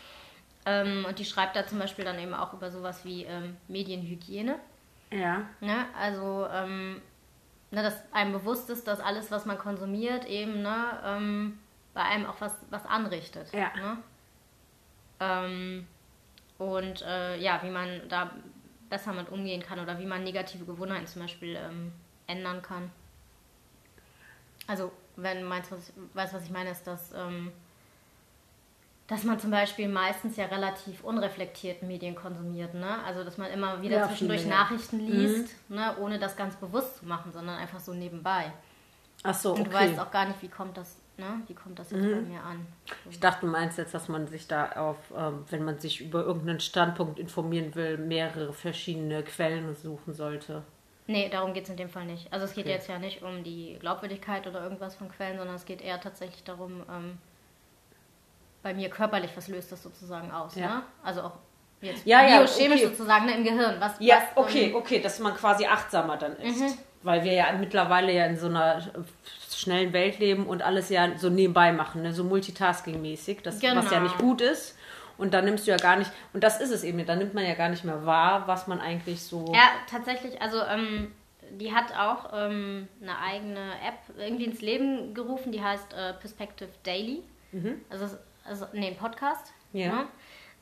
Ähm, 0.65 1.05
und 1.07 1.19
die 1.19 1.25
schreibt 1.25 1.57
da 1.57 1.67
zum 1.67 1.77
Beispiel 1.77 2.05
dann 2.05 2.17
eben 2.19 2.33
auch 2.33 2.53
über 2.53 2.71
sowas 2.71 3.03
wie 3.03 3.23
ähm, 3.25 3.57
Medienhygiene. 3.67 4.55
Ja. 5.11 5.41
Ne? 5.59 5.85
Also, 5.99 6.47
ähm, 6.53 7.01
ne, 7.73 7.81
dass 7.81 7.95
einem 8.13 8.33
bewusst 8.33 8.69
ist, 8.69 8.87
dass 8.87 8.99
alles, 8.99 9.31
was 9.31 9.45
man 9.45 9.57
konsumiert, 9.57 10.25
eben 10.25 10.61
ne, 10.61 10.99
ähm, 11.03 11.59
bei 11.93 12.03
einem 12.03 12.25
auch 12.27 12.39
was, 12.39 12.53
was 12.69 12.85
anrichtet. 12.85 13.51
Ja. 13.51 13.71
Ne? 13.75 13.97
Ähm, 15.19 15.87
und 16.59 17.01
äh, 17.01 17.37
ja, 17.39 17.61
wie 17.63 17.69
man 17.69 18.07
da 18.09 18.31
besser 18.89 19.13
mit 19.13 19.29
umgehen 19.29 19.61
kann 19.61 19.79
oder 19.79 19.99
wie 19.99 20.05
man 20.05 20.23
negative 20.23 20.65
Gewohnheiten 20.65 21.07
zum 21.07 21.23
Beispiel 21.23 21.55
ähm, 21.55 21.91
ändern 22.27 22.61
kann. 22.61 22.91
Also, 24.67 24.91
wenn 25.15 25.41
du 25.41 25.45
meinst, 25.47 25.71
was 25.71 25.89
ich, 25.89 25.95
weißt, 26.13 26.33
was 26.33 26.43
ich 26.45 26.51
meine, 26.51 26.69
ist, 26.69 26.85
dass, 26.85 27.11
ähm, 27.13 27.51
dass 29.07 29.23
man 29.23 29.37
zum 29.39 29.51
Beispiel 29.51 29.87
meistens 29.89 30.37
ja 30.37 30.45
relativ 30.45 31.03
unreflektiert 31.03 31.83
Medien 31.83 32.15
konsumiert. 32.15 32.73
Ne? 32.73 33.03
Also, 33.05 33.23
dass 33.23 33.37
man 33.37 33.51
immer 33.51 33.81
wieder 33.81 33.97
Ja, 33.97 34.07
zwischendurch 34.07 34.41
ja. 34.41 34.45
Mhm. 34.47 34.51
Nachrichten 34.53 34.99
liest, 34.99 35.69
ne? 35.69 35.95
ohne 35.99 36.19
das 36.19 36.35
ganz 36.37 36.55
bewusst 36.55 36.97
zu 36.97 37.05
machen, 37.05 37.31
sondern 37.31 37.57
einfach 37.57 37.79
so 37.79 37.93
nebenbei. 37.93 38.51
Ach 39.23 39.33
so, 39.33 39.53
Und 39.53 39.61
okay. 39.61 39.69
du 39.69 39.75
weißt 39.75 39.99
auch 39.99 40.11
gar 40.11 40.25
nicht, 40.27 40.41
wie 40.41 40.47
kommt 40.47 40.77
das, 40.77 40.97
ne? 41.17 41.41
wie 41.47 41.53
kommt 41.53 41.79
das 41.79 41.91
jetzt 41.91 42.01
bei 42.01 42.07
Mhm. 42.21 42.29
mir 42.29 42.41
an. 42.43 42.65
Ich 43.09 43.19
dachte, 43.19 43.45
du 43.45 43.51
meinst 43.51 43.77
jetzt, 43.77 43.93
dass 43.93 44.07
man 44.07 44.27
sich 44.27 44.47
da 44.47 44.71
auf, 44.71 44.97
ähm, 45.17 45.45
wenn 45.49 45.63
man 45.63 45.79
sich 45.79 46.01
über 46.01 46.23
irgendeinen 46.23 46.59
Standpunkt 46.61 47.19
informieren 47.19 47.75
will, 47.75 47.97
mehrere 47.97 48.53
verschiedene 48.53 49.23
Quellen 49.23 49.75
suchen 49.75 50.13
sollte. 50.13 50.63
Nee, 51.07 51.27
darum 51.29 51.53
geht 51.53 51.65
es 51.65 51.69
in 51.69 51.75
dem 51.77 51.89
Fall 51.89 52.05
nicht. 52.05 52.31
Also 52.31 52.45
es 52.45 52.53
geht 52.53 52.65
Okay. 52.65 52.73
jetzt 52.73 52.87
ja 52.87 52.97
nicht 52.99 53.21
um 53.21 53.43
die 53.43 53.75
Glaubwürdigkeit 53.79 54.47
oder 54.47 54.63
irgendwas 54.63 54.95
von 54.95 55.09
Quellen, 55.09 55.37
sondern 55.37 55.55
es 55.57 55.65
geht 55.65 55.81
eher 55.81 55.99
tatsächlich 55.99 56.43
darum, 56.45 56.83
ähm, 56.89 57.17
bei 58.63 58.73
mir 58.73 58.89
körperlich, 58.89 59.31
was 59.35 59.47
löst 59.49 59.71
das 59.71 59.83
sozusagen 59.83 60.31
aus. 60.31 60.55
Ja. 60.55 60.67
Ne? 60.77 60.83
Also 61.03 61.21
auch 61.23 61.33
jetzt 61.81 62.05
Ja, 62.05 62.25
ja, 62.25 62.39
biochemisch 62.39 62.81
okay. 62.81 62.89
sozusagen 62.89 63.25
ne, 63.25 63.35
im 63.37 63.43
Gehirn. 63.43 63.75
Was, 63.79 63.93
Ja, 63.99 64.15
was, 64.33 64.43
okay, 64.45 64.69
ähm, 64.69 64.75
okay, 64.75 64.99
dass 65.01 65.19
man 65.19 65.35
quasi 65.35 65.65
achtsamer 65.65 66.17
dann 66.17 66.35
ist. 66.37 66.59
Mhm. 66.59 66.73
Weil 67.03 67.23
wir 67.25 67.33
ja 67.33 67.51
mittlerweile 67.59 68.13
ja 68.13 68.25
in 68.25 68.37
so 68.37 68.47
einer 68.47 68.81
schnellen 69.53 69.91
Welt 69.91 70.19
leben 70.19 70.45
und 70.47 70.61
alles 70.61 70.87
ja 70.89 71.17
so 71.17 71.29
nebenbei 71.29 71.73
machen, 71.73 72.01
ne? 72.01 72.13
so 72.13 72.23
multitasking-mäßig, 72.23 73.41
das, 73.43 73.55
was 73.55 73.61
ja 73.63 73.73
Genau. 73.73 74.01
nicht 74.03 74.17
gut 74.17 74.39
ist. 74.41 74.77
Und 75.17 75.33
dann 75.33 75.45
nimmst 75.45 75.67
du 75.67 75.71
ja 75.71 75.77
gar 75.77 75.97
nicht, 75.97 76.09
und 76.33 76.43
das 76.43 76.59
ist 76.59 76.71
es 76.71 76.83
eben, 76.83 77.05
dann 77.05 77.19
nimmt 77.19 77.33
man 77.33 77.45
ja 77.45 77.53
gar 77.53 77.69
nicht 77.69 77.83
mehr 77.83 78.05
wahr, 78.05 78.47
was 78.47 78.65
man 78.67 78.79
eigentlich 78.81 79.21
so. 79.21 79.45
Ja, 79.53 79.69
tatsächlich, 79.89 80.41
also 80.41 80.61
ähm, 80.63 81.11
die 81.51 81.71
hat 81.73 81.95
auch 81.95 82.31
ähm, 82.33 82.87
eine 83.01 83.19
eigene 83.19 83.59
App 83.85 84.17
irgendwie 84.17 84.45
ins 84.45 84.61
Leben 84.61 85.13
gerufen, 85.13 85.51
die 85.51 85.61
heißt 85.61 85.93
äh, 85.93 86.13
Perspective 86.13 86.69
Daily. 86.83 87.21
Also, 87.91 88.05
es- 88.05 88.17
also, 88.45 88.67
nee, 88.73 88.87
ein 88.87 88.97
Podcast. 88.97 89.53
Ja. 89.71 89.87
ne? 89.95 90.07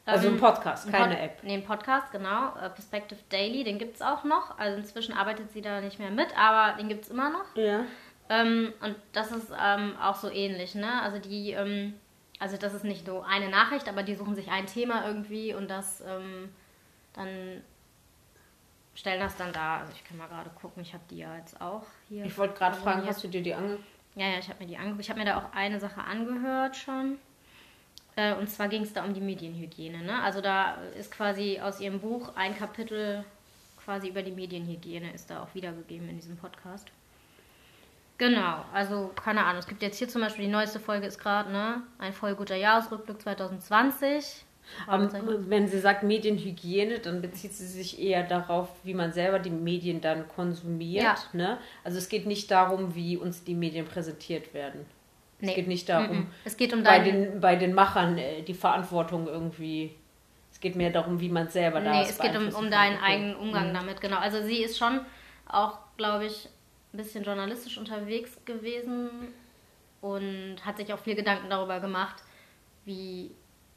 Also 0.06 0.28
ein 0.30 0.34
Ähm, 0.34 0.40
Podcast, 0.40 0.88
ein 0.88 0.92
keine 0.92 1.16
Pod- 1.16 1.24
App. 1.24 1.44
Nee, 1.44 1.54
ein 1.54 1.64
Podcast, 1.64 2.12
genau. 2.12 2.56
Äh, 2.56 2.70
Perspective 2.72 3.20
Daily, 3.30 3.64
den 3.64 3.78
gibt 3.78 3.96
es 3.96 4.02
auch 4.02 4.24
noch. 4.24 4.58
Also 4.58 4.78
inzwischen 4.78 5.14
arbeitet 5.14 5.52
sie 5.52 5.62
da 5.62 5.80
nicht 5.80 6.00
mehr 6.00 6.10
mit, 6.10 6.36
aber 6.38 6.76
den 6.78 6.90
gibt 6.90 7.04
es 7.06 7.10
immer 7.12 7.30
noch. 7.30 7.46
Ja. 7.56 7.82
Ähm, 8.30 8.74
und 8.82 8.96
das 9.14 9.32
ist 9.32 9.52
ähm, 9.64 9.96
auch 10.02 10.16
so 10.16 10.30
ähnlich, 10.32 10.74
ne? 10.74 11.02
Also 11.04 11.20
die 11.20 11.52
ähm, 11.52 11.94
also 12.40 12.58
das 12.58 12.74
ist 12.74 12.84
nicht 12.84 13.06
so 13.06 13.22
eine 13.22 13.50
Nachricht, 13.50 13.88
aber 13.88 14.02
die 14.02 14.16
suchen 14.16 14.34
sich 14.36 14.50
ein 14.50 14.66
Thema 14.66 15.06
irgendwie 15.06 15.54
und 15.54 15.70
das 15.70 16.02
ähm, 16.02 16.50
dann 17.14 17.62
stellen 18.96 19.20
das 19.20 19.36
dann 19.38 19.54
da. 19.54 19.80
Also 19.82 19.94
ich 19.96 20.04
kann 20.04 20.18
mal 20.18 20.28
gerade 20.28 20.50
gucken, 20.50 20.82
ich 20.82 20.94
habe 20.94 21.04
die 21.12 21.20
ja 21.20 21.36
jetzt 21.38 21.62
auch 21.62 21.84
hier. 22.10 22.26
Ich 22.26 22.36
wollte 22.38 22.56
gerade 22.56 22.76
fragen, 22.76 23.06
hast 23.06 23.24
du 23.24 23.28
dir 23.28 23.44
die 23.44 23.54
angeguckt? 23.54 23.84
Ja, 24.16 24.28
ja, 24.30 24.40
ich 24.40 24.50
habe 24.50 24.60
mir 24.64 24.68
die 24.68 24.78
angeguckt. 24.78 25.02
Ich 25.02 25.10
habe 25.10 25.20
mir 25.20 25.26
da 25.26 25.38
auch 25.38 25.54
eine 25.54 25.80
Sache 25.80 26.02
angehört 26.04 26.76
schon. 26.76 27.20
Äh, 28.16 28.36
und 28.36 28.50
zwar 28.50 28.68
ging 28.68 28.84
es 28.84 28.94
da 28.94 29.04
um 29.04 29.14
die 29.14 29.22
Medienhygiene. 29.22 30.04
Ne? 30.04 30.22
Also 30.22 30.42
da 30.42 30.76
ist 30.98 31.12
quasi 31.12 31.60
aus 31.60 31.80
ihrem 31.80 32.00
Buch 32.00 32.36
ein 32.36 32.58
Kapitel 32.58 33.24
quasi 33.84 34.10
über 34.10 34.22
die 34.22 34.32
Medienhygiene 34.32 35.12
ist 35.14 35.30
da 35.30 35.42
auch 35.44 35.54
wiedergegeben 35.54 36.08
in 36.10 36.16
diesem 36.16 36.38
Podcast. 36.38 36.88
Genau, 38.18 38.64
also 38.72 39.12
keine 39.16 39.44
Ahnung. 39.44 39.60
Es 39.60 39.68
gibt 39.68 39.82
jetzt 39.82 39.98
hier 39.98 40.08
zum 40.08 40.22
Beispiel 40.22 40.46
die 40.46 40.52
neueste 40.52 40.80
Folge 40.80 41.08
ist 41.08 41.18
gerade, 41.18 41.52
ne? 41.52 41.82
Ein 41.98 42.14
voll 42.14 42.36
guter 42.36 42.56
Jahresrückblick 42.56 43.20
2020. 43.20 44.46
Um, 44.88 45.10
wenn 45.50 45.68
sie 45.68 45.80
sagt 45.80 46.04
Medienhygiene, 46.04 47.00
dann 47.00 47.22
bezieht 47.22 47.54
sie 47.54 47.66
sich 47.66 48.00
eher 48.00 48.24
darauf, 48.24 48.70
wie 48.84 48.94
man 48.94 49.12
selber 49.12 49.40
die 49.40 49.50
Medien 49.50 50.02
dann 50.02 50.28
konsumiert. 50.30 51.04
Ja. 51.04 51.16
Ne? 51.34 51.58
Also 51.84 51.98
es 51.98 52.10
geht 52.10 52.26
nicht 52.28 52.52
darum, 52.52 52.94
wie 52.96 53.18
uns 53.18 53.44
die 53.44 53.56
Medien 53.56 53.86
präsentiert 53.86 54.54
werden. 54.54 54.86
Nee. 55.42 55.50
Es 55.50 55.56
geht 55.56 55.68
nicht 55.68 55.90
darum. 55.90 56.28
Es 56.46 56.58
geht 56.58 56.74
um 56.74 56.84
bei, 56.84 57.00
den, 57.00 57.42
bei 57.42 57.56
den 57.56 57.74
Machern 57.74 58.18
äh, 58.18 58.44
die 58.44 58.54
Verantwortung 58.54 59.28
irgendwie. 59.28 59.96
Es 60.52 60.60
geht 60.60 60.76
mehr 60.76 60.92
darum, 60.92 61.20
wie 61.20 61.30
man 61.30 61.50
selber 61.50 61.82
da. 61.82 61.92
Nee, 61.92 62.04
es 62.04 62.20
geht 62.20 62.36
um, 62.36 62.50
um 62.50 62.70
deinen 62.70 62.98
okay. 62.98 63.14
eigenen 63.14 63.36
Umgang 63.36 63.70
mhm. 63.70 63.74
damit, 63.74 64.02
genau. 64.02 64.18
Also 64.18 64.42
sie 64.44 64.64
ist 64.64 64.78
schon 64.78 65.02
auch, 65.48 65.80
glaube 65.98 66.26
ich, 66.26 66.48
ein 66.94 66.98
bisschen 66.98 67.24
journalistisch 67.24 67.78
unterwegs 67.78 68.38
gewesen 68.46 69.10
und 70.02 70.58
hat 70.66 70.78
sich 70.78 70.94
auch 70.94 71.00
viel 71.00 71.16
Gedanken 71.16 71.50
darüber 71.50 71.80
gemacht, 71.80 72.22
wie 72.86 73.32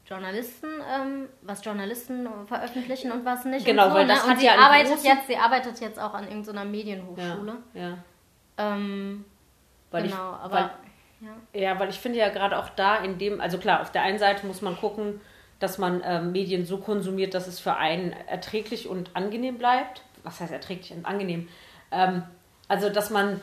Journalisten, 0.05 0.67
ähm, 0.93 1.29
was 1.41 1.63
Journalisten 1.63 2.27
veröffentlichen 2.45 3.11
und 3.11 3.25
was 3.25 3.45
nicht. 3.45 3.65
Genau, 3.65 3.85
und 3.85 3.91
so, 3.91 3.95
weil 3.97 4.07
das 4.07 4.25
ne? 4.25 4.33
und 4.33 4.39
sie 4.39 4.45
ja 4.45 4.55
arbeitet 4.55 5.03
jetzt, 5.03 5.27
sie 5.27 5.37
arbeitet 5.37 5.79
jetzt 5.79 5.99
auch 5.99 6.13
an 6.13 6.27
irgendeiner 6.27 6.65
Medienhochschule. 6.65 7.57
Ja. 7.73 7.81
ja. 7.81 7.97
Ähm, 8.57 9.25
weil 9.91 10.03
genau, 10.03 10.33
ich, 10.33 10.39
aber 10.39 10.71
ja. 11.21 11.59
ja, 11.59 11.79
weil 11.79 11.89
ich 11.89 11.99
finde 11.99 12.19
ja 12.19 12.29
gerade 12.29 12.57
auch 12.57 12.69
da 12.69 12.97
in 12.97 13.17
dem, 13.17 13.41
also 13.41 13.57
klar, 13.57 13.81
auf 13.81 13.91
der 13.91 14.03
einen 14.03 14.19
Seite 14.19 14.45
muss 14.45 14.61
man 14.61 14.77
gucken, 14.77 15.21
dass 15.59 15.77
man 15.77 16.01
ähm, 16.05 16.31
Medien 16.31 16.65
so 16.65 16.77
konsumiert, 16.77 17.33
dass 17.33 17.47
es 17.47 17.59
für 17.59 17.75
einen 17.75 18.11
erträglich 18.27 18.87
und 18.87 19.15
angenehm 19.15 19.57
bleibt. 19.57 20.01
Was 20.23 20.39
heißt 20.39 20.51
erträglich 20.51 20.91
und 20.91 21.05
angenehm? 21.05 21.47
Ähm, 21.91 22.23
also, 22.67 22.89
dass 22.89 23.09
man 23.09 23.39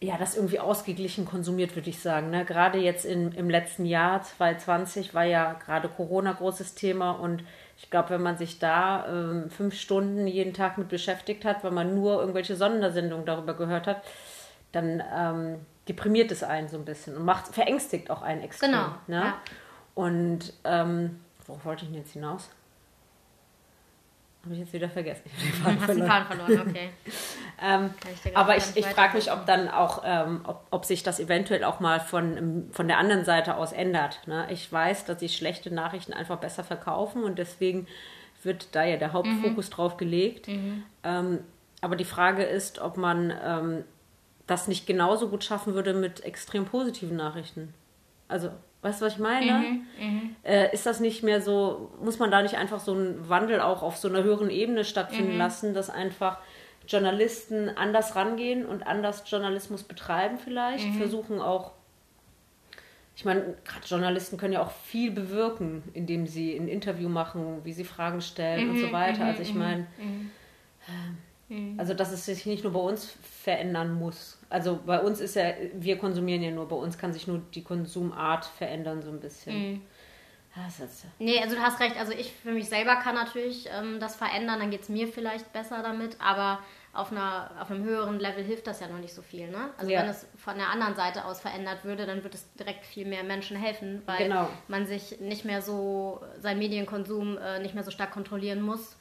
ja, 0.00 0.18
das 0.18 0.36
irgendwie 0.36 0.60
ausgeglichen 0.60 1.24
konsumiert, 1.24 1.74
würde 1.74 1.88
ich 1.88 2.00
sagen. 2.00 2.30
Ne? 2.30 2.44
Gerade 2.44 2.78
jetzt 2.78 3.06
in, 3.06 3.32
im 3.32 3.48
letzten 3.48 3.86
Jahr, 3.86 4.22
2020, 4.22 5.14
war 5.14 5.24
ja 5.24 5.54
gerade 5.54 5.88
Corona 5.88 6.32
großes 6.32 6.74
Thema 6.74 7.12
und 7.12 7.42
ich 7.78 7.90
glaube, 7.90 8.10
wenn 8.10 8.22
man 8.22 8.36
sich 8.36 8.58
da 8.58 9.06
ähm, 9.08 9.50
fünf 9.50 9.74
Stunden 9.74 10.26
jeden 10.26 10.52
Tag 10.52 10.76
mit 10.76 10.88
beschäftigt 10.88 11.44
hat, 11.44 11.64
weil 11.64 11.70
man 11.70 11.94
nur 11.94 12.20
irgendwelche 12.20 12.56
Sondersendungen 12.56 13.24
darüber 13.24 13.54
gehört 13.54 13.86
hat, 13.86 14.02
dann 14.72 15.02
ähm, 15.14 15.60
deprimiert 15.88 16.32
es 16.32 16.42
einen 16.42 16.68
so 16.68 16.76
ein 16.76 16.84
bisschen 16.84 17.16
und 17.16 17.24
macht, 17.24 17.48
verängstigt 17.54 18.10
auch 18.10 18.22
einen 18.22 18.42
extrem. 18.42 18.72
Genau. 18.72 18.88
Ne? 19.06 19.20
Ja. 19.20 19.34
Und 19.94 20.52
ähm, 20.64 21.20
worauf 21.46 21.64
wollte 21.64 21.84
ich 21.84 21.90
denn 21.90 22.00
jetzt 22.00 22.12
hinaus? 22.12 22.50
Habe 24.46 24.54
ich 24.54 24.60
jetzt 24.60 24.72
wieder 24.72 24.88
vergessen. 24.88 25.22
Ich 25.26 25.42
den 25.42 25.52
Faden 25.54 25.78
Hast 25.78 25.84
verloren. 25.86 26.08
Faden 26.08 26.26
verloren, 26.26 26.68
okay. 26.68 26.90
ähm, 27.62 27.90
ich 28.24 28.36
aber 28.36 28.56
ich, 28.56 28.76
ich 28.76 28.86
frage 28.86 29.16
mich, 29.16 29.32
ob 29.32 29.44
dann 29.44 29.68
auch, 29.68 30.02
ähm, 30.04 30.42
ob, 30.44 30.64
ob 30.70 30.84
sich 30.84 31.02
das 31.02 31.18
eventuell 31.18 31.64
auch 31.64 31.80
mal 31.80 31.98
von, 31.98 32.68
von 32.70 32.86
der 32.86 32.98
anderen 32.98 33.24
Seite 33.24 33.56
aus 33.56 33.72
ändert. 33.72 34.20
Ne? 34.28 34.46
Ich 34.50 34.72
weiß, 34.72 35.04
dass 35.04 35.18
sich 35.18 35.36
schlechte 35.36 35.74
Nachrichten 35.74 36.12
einfach 36.12 36.38
besser 36.38 36.62
verkaufen 36.62 37.24
und 37.24 37.40
deswegen 37.40 37.88
wird 38.44 38.68
da 38.76 38.84
ja 38.84 38.96
der 38.98 39.12
Hauptfokus 39.12 39.68
mhm. 39.68 39.74
drauf 39.74 39.96
gelegt. 39.96 40.46
Mhm. 40.46 40.84
Ähm, 41.02 41.40
aber 41.80 41.96
die 41.96 42.04
Frage 42.04 42.44
ist, 42.44 42.78
ob 42.78 42.96
man 42.96 43.32
ähm, 43.44 43.84
das 44.46 44.68
nicht 44.68 44.86
genauso 44.86 45.28
gut 45.28 45.44
schaffen 45.44 45.74
würde 45.74 45.94
mit 45.94 46.24
extrem 46.24 46.64
positiven 46.64 47.16
Nachrichten. 47.16 47.74
Also 48.28 48.50
Weißt 48.86 49.00
du, 49.00 49.06
was 49.06 49.14
ich 49.14 49.18
meine? 49.18 49.52
Mhm, 49.52 49.86
mhm, 49.98 50.36
äh, 50.44 50.72
ist 50.72 50.86
das 50.86 51.00
nicht 51.00 51.24
mehr 51.24 51.40
so, 51.40 51.90
muss 52.00 52.20
man 52.20 52.30
da 52.30 52.42
nicht 52.42 52.56
einfach 52.56 52.78
so 52.78 52.94
einen 52.94 53.28
Wandel 53.28 53.60
auch 53.60 53.82
auf 53.82 53.96
so 53.96 54.06
einer 54.06 54.22
höheren 54.22 54.48
Ebene 54.48 54.84
stattfinden 54.84 55.32
mhm. 55.32 55.38
lassen, 55.38 55.74
dass 55.74 55.90
einfach 55.90 56.38
Journalisten 56.86 57.68
anders 57.68 58.14
rangehen 58.14 58.64
und 58.64 58.86
anders 58.86 59.24
Journalismus 59.28 59.82
betreiben 59.82 60.38
vielleicht, 60.38 60.86
mhm. 60.86 60.98
versuchen 60.98 61.40
auch, 61.40 61.72
ich 63.16 63.24
meine, 63.24 63.56
gerade 63.64 63.86
Journalisten 63.86 64.36
können 64.36 64.52
ja 64.52 64.62
auch 64.62 64.70
viel 64.70 65.10
bewirken, 65.10 65.82
indem 65.92 66.28
sie 66.28 66.54
ein 66.54 66.68
Interview 66.68 67.08
machen, 67.08 67.62
wie 67.64 67.72
sie 67.72 67.82
Fragen 67.82 68.20
stellen 68.20 68.70
und 68.70 68.78
so 68.78 68.86
mhm, 68.86 68.92
weiter. 68.92 69.24
Also 69.24 69.42
ich 69.42 69.54
meine, 69.54 69.88
äh, 71.50 71.74
also 71.76 71.94
dass 71.94 72.12
es 72.12 72.26
sich 72.26 72.46
nicht 72.46 72.64
nur 72.64 72.72
bei 72.72 72.80
uns 72.80 73.16
verändern 73.22 73.94
muss, 73.94 74.38
also 74.48 74.80
bei 74.84 75.00
uns 75.00 75.20
ist 75.20 75.36
ja, 75.36 75.52
wir 75.74 75.98
konsumieren 75.98 76.42
ja 76.42 76.50
nur, 76.50 76.68
bei 76.68 76.76
uns 76.76 76.98
kann 76.98 77.12
sich 77.12 77.26
nur 77.26 77.40
die 77.54 77.62
Konsumart 77.62 78.44
verändern 78.44 79.02
so 79.02 79.10
ein 79.10 79.20
bisschen. 79.20 79.72
Mhm. 79.72 79.82
Das 80.54 80.80
ist, 80.80 81.04
nee, 81.18 81.38
also 81.38 81.54
du 81.54 81.60
hast 81.60 81.80
recht. 81.80 81.98
Also 81.98 82.12
ich 82.12 82.32
für 82.32 82.52
mich 82.52 82.66
selber 82.70 82.96
kann 82.96 83.14
natürlich 83.14 83.68
ähm, 83.70 84.00
das 84.00 84.16
verändern, 84.16 84.58
dann 84.58 84.70
geht 84.70 84.82
es 84.82 84.88
mir 84.88 85.06
vielleicht 85.06 85.52
besser 85.52 85.82
damit, 85.82 86.16
aber 86.18 86.60
auf, 86.94 87.12
einer, 87.12 87.50
auf 87.60 87.70
einem 87.70 87.84
höheren 87.84 88.18
Level 88.18 88.42
hilft 88.42 88.66
das 88.66 88.80
ja 88.80 88.88
noch 88.88 88.98
nicht 88.98 89.12
so 89.12 89.20
viel. 89.20 89.50
Ne? 89.50 89.68
Also 89.76 89.92
ja. 89.92 90.00
wenn 90.00 90.08
es 90.08 90.26
von 90.36 90.56
der 90.56 90.70
anderen 90.70 90.94
Seite 90.94 91.26
aus 91.26 91.40
verändert 91.40 91.84
würde, 91.84 92.06
dann 92.06 92.22
würde 92.22 92.36
es 92.36 92.50
direkt 92.54 92.86
viel 92.86 93.06
mehr 93.06 93.22
Menschen 93.22 93.58
helfen, 93.58 94.00
weil 94.06 94.16
genau. 94.16 94.48
man 94.66 94.86
sich 94.86 95.20
nicht 95.20 95.44
mehr 95.44 95.60
so, 95.60 96.22
seinen 96.38 96.58
Medienkonsum 96.58 97.36
äh, 97.36 97.58
nicht 97.58 97.74
mehr 97.74 97.84
so 97.84 97.90
stark 97.90 98.12
kontrollieren 98.12 98.62
muss 98.62 98.96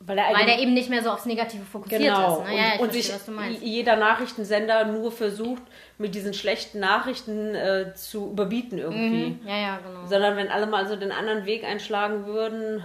weil 0.00 0.16
er, 0.16 0.32
weil 0.32 0.48
er 0.48 0.60
eben 0.60 0.74
nicht 0.74 0.90
mehr 0.90 1.02
so 1.02 1.10
aufs 1.10 1.26
Negative 1.26 1.64
fokussiert 1.64 2.02
genau. 2.02 2.40
ist. 2.40 2.48
Ne? 2.48 2.56
Ja, 2.56 2.72
und, 2.74 2.82
und 2.82 2.92
verstehe, 2.92 3.50
sich 3.50 3.60
jeder 3.62 3.96
Nachrichtensender 3.96 4.84
nur 4.84 5.10
versucht, 5.10 5.62
mit 5.98 6.14
diesen 6.14 6.34
schlechten 6.34 6.78
Nachrichten 6.78 7.54
äh, 7.54 7.94
zu 7.94 8.30
überbieten 8.30 8.78
irgendwie. 8.78 9.30
Mhm. 9.30 9.40
Ja, 9.44 9.56
ja, 9.56 9.78
genau. 9.78 10.06
Sondern 10.06 10.36
wenn 10.36 10.48
alle 10.48 10.66
mal 10.66 10.86
so 10.86 10.94
den 10.94 11.10
anderen 11.10 11.46
Weg 11.46 11.64
einschlagen 11.64 12.26
würden, 12.26 12.84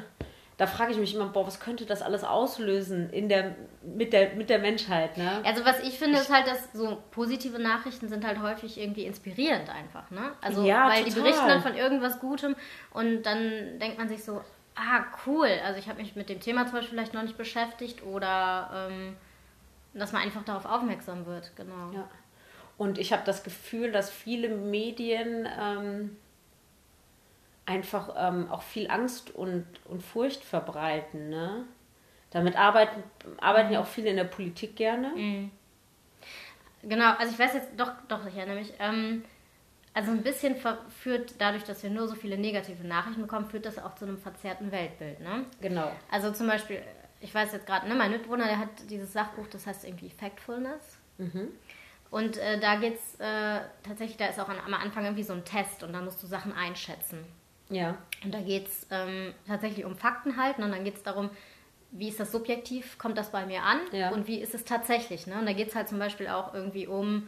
da 0.58 0.68
frage 0.68 0.92
ich 0.92 0.98
mich 0.98 1.14
immer, 1.14 1.28
boah, 1.28 1.46
was 1.46 1.60
könnte 1.60 1.86
das 1.86 2.02
alles 2.02 2.24
auslösen 2.24 3.10
in 3.12 3.30
der, 3.30 3.56
mit, 3.84 4.12
der, 4.14 4.36
mit 4.36 4.50
der 4.50 4.60
Menschheit, 4.60 5.18
ne? 5.18 5.42
Also 5.44 5.66
was 5.66 5.80
ich 5.82 5.98
finde, 5.98 6.18
ich, 6.18 6.24
ist 6.24 6.34
halt, 6.34 6.48
dass 6.48 6.72
so 6.74 6.98
positive 7.12 7.60
Nachrichten 7.60 8.08
sind 8.08 8.26
halt 8.26 8.42
häufig 8.42 8.80
irgendwie 8.80 9.06
inspirierend 9.06 9.70
einfach, 9.70 10.10
ne? 10.12 10.32
Also 10.42 10.64
ja, 10.64 10.90
weil 10.90 11.04
total. 11.04 11.04
die 11.04 11.20
berichten 11.20 11.48
dann 11.48 11.62
von 11.62 11.76
irgendwas 11.76 12.20
Gutem 12.20 12.56
und 12.92 13.24
dann 13.24 13.80
denkt 13.80 13.98
man 13.98 14.10
sich 14.10 14.24
so, 14.24 14.42
ah, 14.76 15.06
cool, 15.26 15.50
also 15.64 15.80
ich 15.80 15.88
habe 15.88 16.02
mich 16.02 16.16
mit 16.16 16.30
dem 16.30 16.40
Thema 16.40 16.66
zum 16.66 16.76
Beispiel 16.76 16.96
vielleicht 16.96 17.14
noch 17.14 17.24
nicht 17.24 17.38
beschäftigt 17.38 18.04
oder 18.04 18.90
ähm, 18.90 19.16
dass 19.94 20.12
man 20.12 20.24
einfach 20.24 20.44
darauf 20.44 20.66
aufmerksam 20.66 21.26
wird, 21.26 21.56
genau. 21.56 21.92
Ja. 21.94 22.10
Und 22.78 22.98
ich 22.98 23.14
habe 23.14 23.24
das 23.26 23.44
Gefühl, 23.44 23.92
dass 23.92 24.10
viele 24.10 24.50
Medien 24.50 25.48
ähm, 25.60 26.18
einfach 27.66 28.14
ähm, 28.18 28.50
auch 28.52 28.62
viel 28.62 28.90
Angst 28.90 29.34
und, 29.34 29.66
und 29.86 30.02
Furcht 30.02 30.44
verbreiten. 30.44 31.30
Ne? 31.30 31.66
Damit 32.32 32.58
arbeiten, 32.58 33.04
arbeiten 33.40 33.72
ja 33.72 33.82
auch 33.82 33.88
viele 33.88 34.10
in 34.10 34.18
der 34.18 34.24
Politik 34.24 34.76
gerne. 34.76 35.10
Mhm. 35.10 35.52
Genau, 36.82 37.14
also 37.14 37.32
ich 37.32 37.40
weiß 37.40 37.54
jetzt, 37.54 37.70
doch, 37.78 37.92
doch, 38.08 38.26
ich 38.26 38.36
erinnere 38.36 38.58
mich. 38.58 38.74
Ähm, 38.80 39.24
also 39.94 40.12
ein 40.12 40.24
bisschen 40.24 40.56
führt 40.56 41.36
dadurch, 41.40 41.64
dass 41.64 41.84
wir 41.84 41.90
nur 41.90 42.08
so 42.08 42.16
viele 42.16 42.38
negative 42.38 42.86
Nachrichten 42.86 43.22
bekommen, 43.22 43.46
führt 43.46 43.66
das 43.66 43.78
auch 43.78 43.96
zu 43.96 44.06
einem 44.06 44.18
verzerrten 44.18 44.72
Weltbild. 44.72 45.20
Ne? 45.20 45.46
Genau. 45.62 45.92
Also 46.10 46.32
zum 46.32 46.48
Beispiel, 46.48 46.82
ich 47.22 47.34
weiß 47.34 47.54
jetzt 47.54 47.68
gerade, 47.68 47.88
ne, 47.88 47.96
mein 47.96 48.12
Mitbewohner, 48.12 48.46
der 48.46 48.60
hat 48.60 48.70
dieses 48.90 49.14
Sachbuch, 49.14 49.48
das 49.48 49.68
heißt 49.68 49.86
irgendwie 49.86 50.10
Factfulness. 50.10 50.98
Mhm. 51.20 51.50
Und 52.10 52.38
äh, 52.38 52.60
da 52.60 52.76
geht 52.76 52.96
es 52.96 53.20
äh, 53.20 53.62
tatsächlich, 53.84 54.18
da 54.18 54.28
ist 54.28 54.40
auch 54.40 54.50
an, 54.50 54.58
am 54.66 54.74
Anfang 54.74 55.04
irgendwie 55.04 55.24
so 55.24 55.34
ein 55.34 55.46
Test 55.46 55.84
und 55.84 55.94
da 55.94 56.02
musst 56.02 56.22
du 56.22 56.28
Sachen 56.28 56.54
einschätzen. 56.54 57.26
Ja. 57.70 57.98
Und 58.24 58.34
da 58.34 58.42
geht 58.42 58.68
es 58.68 58.88
ähm, 58.92 59.34
tatsächlich 59.48 59.86
um 59.86 59.96
Fakten 59.96 60.38
halten 60.38 60.64
und 60.64 60.72
dann 60.72 60.84
geht 60.84 60.96
es 60.96 61.04
darum, 61.04 61.30
wie 61.92 62.10
ist 62.10 62.20
das 62.20 62.32
subjektiv, 62.32 62.98
kommt 62.98 63.18
das 63.18 63.32
bei 63.32 63.46
mir 63.46 63.64
an 63.64 63.80
ja. 63.92 64.10
und 64.10 64.28
wie 64.28 64.40
ist 64.40 64.56
es 64.56 64.66
tatsächlich. 64.66 65.28
Ne? 65.28 65.40
Und 65.40 65.46
da 65.46 65.54
geht 65.54 65.70
es 65.70 65.76
halt 65.76 65.88
zum 65.88 66.00
Beispiel 66.00 66.28
auch 66.28 66.54
irgendwie 66.54 66.88
um 66.88 67.28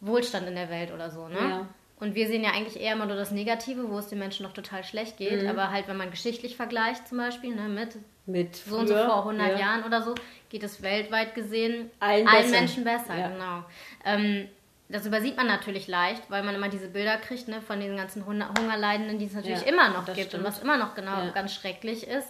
Wohlstand 0.00 0.46
in 0.46 0.54
der 0.54 0.68
Welt 0.68 0.92
oder 0.92 1.10
so. 1.10 1.28
Ne? 1.28 1.38
Ja. 1.38 1.68
Und 2.00 2.14
wir 2.14 2.26
sehen 2.26 2.42
ja 2.42 2.50
eigentlich 2.50 2.80
eher 2.80 2.94
immer 2.94 3.06
nur 3.06 3.16
das 3.16 3.30
Negative, 3.30 3.88
wo 3.88 3.98
es 3.98 4.08
den 4.08 4.18
Menschen 4.18 4.44
noch 4.44 4.52
total 4.52 4.82
schlecht 4.84 5.16
geht. 5.16 5.42
Mhm. 5.42 5.48
Aber 5.48 5.70
halt, 5.70 5.86
wenn 5.86 5.96
man 5.96 6.10
geschichtlich 6.10 6.56
vergleicht, 6.56 7.06
zum 7.06 7.18
Beispiel, 7.18 7.54
ne, 7.54 7.68
mit, 7.68 7.96
mit 8.26 8.56
so 8.56 8.78
und 8.78 8.88
so 8.88 8.94
vor 8.94 9.18
100 9.18 9.52
ja. 9.52 9.58
Jahren 9.58 9.84
oder 9.84 10.02
so, 10.02 10.14
geht 10.48 10.64
es 10.64 10.82
weltweit 10.82 11.34
gesehen 11.34 11.90
allen, 12.00 12.26
allen 12.26 12.42
besser. 12.42 12.58
Menschen 12.58 12.84
besser. 12.84 13.16
Ja. 13.16 13.28
Genau. 13.28 13.64
Ähm, 14.04 14.48
das 14.88 15.06
übersieht 15.06 15.36
man 15.36 15.46
natürlich 15.46 15.88
leicht, 15.88 16.30
weil 16.30 16.42
man 16.42 16.54
immer 16.54 16.68
diese 16.68 16.88
Bilder 16.88 17.16
kriegt 17.16 17.48
ne, 17.48 17.62
von 17.62 17.80
den 17.80 17.96
ganzen 17.96 18.26
Hungerleidenden, 18.26 19.18
die 19.18 19.26
es 19.26 19.32
natürlich 19.32 19.62
ja, 19.62 19.68
immer 19.68 19.88
noch 19.88 20.04
gibt 20.04 20.28
stimmt. 20.28 20.34
und 20.34 20.44
was 20.44 20.58
immer 20.60 20.76
noch 20.76 20.94
genau 20.94 21.32
ganz 21.32 21.54
schrecklich 21.54 22.06
ist. 22.06 22.28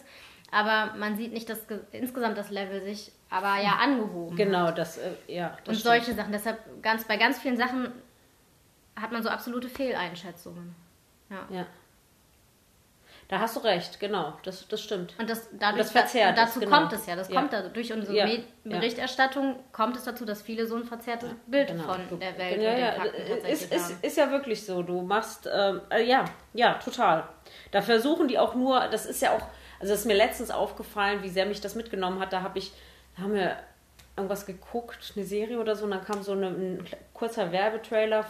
Aber 0.52 0.94
man 0.96 1.16
sieht 1.16 1.32
nicht, 1.32 1.48
dass 1.50 1.66
insgesamt 1.90 2.38
das 2.38 2.50
Level 2.50 2.82
sich 2.84 3.10
aber 3.28 3.60
ja 3.60 3.78
angehoben 3.82 4.36
Genau, 4.36 4.70
das, 4.70 4.98
äh, 4.98 5.10
ja. 5.26 5.48
Das 5.64 5.68
und 5.68 5.80
stimmt. 5.80 5.82
solche 5.82 6.14
Sachen. 6.14 6.30
Deshalb 6.30 6.58
ganz, 6.80 7.04
bei 7.04 7.16
ganz 7.16 7.40
vielen 7.40 7.56
Sachen 7.56 7.92
hat 9.00 9.12
man 9.12 9.22
so 9.22 9.28
absolute 9.28 9.68
Fehleinschätzungen. 9.68 10.74
Ja. 11.30 11.46
Ja. 11.50 11.66
Da 13.28 13.38
hast 13.40 13.56
du 13.56 13.60
recht, 13.60 13.98
genau, 14.00 14.34
das, 14.42 14.68
das 14.68 14.82
stimmt. 14.82 15.14
Und 15.18 15.30
das, 15.30 15.48
dadurch, 15.58 15.82
Das 15.84 15.92
verzerrt 15.92 16.30
und 16.30 16.38
dazu 16.38 16.58
es, 16.58 16.64
genau. 16.66 16.78
kommt 16.78 16.92
es 16.92 17.06
ja. 17.06 17.16
Das 17.16 17.28
Ja. 17.30 17.40
kommt 17.40 17.52
da, 17.54 17.62
durch 17.62 17.90
unsere 17.90 18.14
Ja. 18.14 18.26
Berichterstattung 18.64 19.56
kommt 19.72 19.96
es 19.96 20.04
dazu, 20.04 20.26
dass 20.26 20.42
viele 20.42 20.66
so 20.66 20.76
ein 20.76 20.84
verzerrtes 20.84 21.30
Bild 21.46 21.68
Genau. 21.68 21.84
von 21.84 22.20
der 22.20 22.36
Welt 22.36 22.60
ja, 22.60 22.72
und 22.72 22.78
ja, 22.78 22.92
Fakten 22.92 23.14
ist, 23.22 23.28
tatsächlich 23.30 23.72
ist, 23.72 23.84
haben. 23.84 23.98
ist 24.02 24.16
ja 24.18 24.30
wirklich 24.30 24.66
so. 24.66 24.82
Du 24.82 25.00
machst, 25.00 25.48
ähm, 25.50 25.80
äh, 25.90 26.04
ja, 26.04 26.26
ja, 26.52 26.74
total. 26.74 27.26
Da 27.70 27.80
versuchen 27.80 28.28
die 28.28 28.38
auch 28.38 28.54
nur, 28.54 28.88
das 28.88 29.06
ist 29.06 29.22
ja 29.22 29.30
auch, 29.30 29.42
also 29.80 29.92
das 29.92 30.00
ist 30.00 30.06
mir 30.06 30.16
letztens 30.16 30.50
aufgefallen, 30.50 31.22
wie 31.22 31.30
sehr 31.30 31.46
mich 31.46 31.62
das 31.62 31.74
mitgenommen 31.74 32.20
hat. 32.20 32.32
Da 32.34 32.42
habe 32.42 32.58
ich, 32.58 32.72
da 33.16 33.22
haben 33.22 33.32
wir 33.32 33.56
irgendwas 34.18 34.44
geguckt, 34.44 35.14
eine 35.16 35.24
Serie 35.24 35.58
oder 35.58 35.74
so, 35.76 35.86
und 35.86 35.92
dann 35.92 36.04
kam 36.04 36.22
so 36.22 36.32
eine, 36.32 36.48
ein 36.48 36.84
kurzer 37.14 37.52
Werbetrailer 37.52 38.26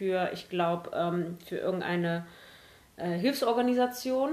für, 0.00 0.30
ich 0.32 0.48
glaube, 0.48 0.90
ähm, 0.94 1.36
für 1.44 1.58
irgendeine 1.58 2.26
äh, 2.96 3.10
Hilfsorganisation. 3.18 4.30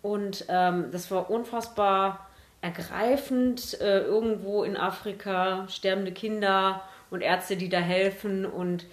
Und 0.00 0.46
ähm, 0.48 0.88
das 0.90 1.10
war 1.10 1.28
unfassbar 1.28 2.26
ergreifend. 2.62 3.78
Äh, 3.82 4.00
irgendwo 4.00 4.64
in 4.64 4.78
Afrika 4.78 5.68
sterbende 5.68 6.12
Kinder 6.12 6.80
und 7.10 7.20
Ärzte, 7.20 7.58
die 7.58 7.68
da 7.68 7.80
helfen. 7.80 8.46
Und 8.46 8.86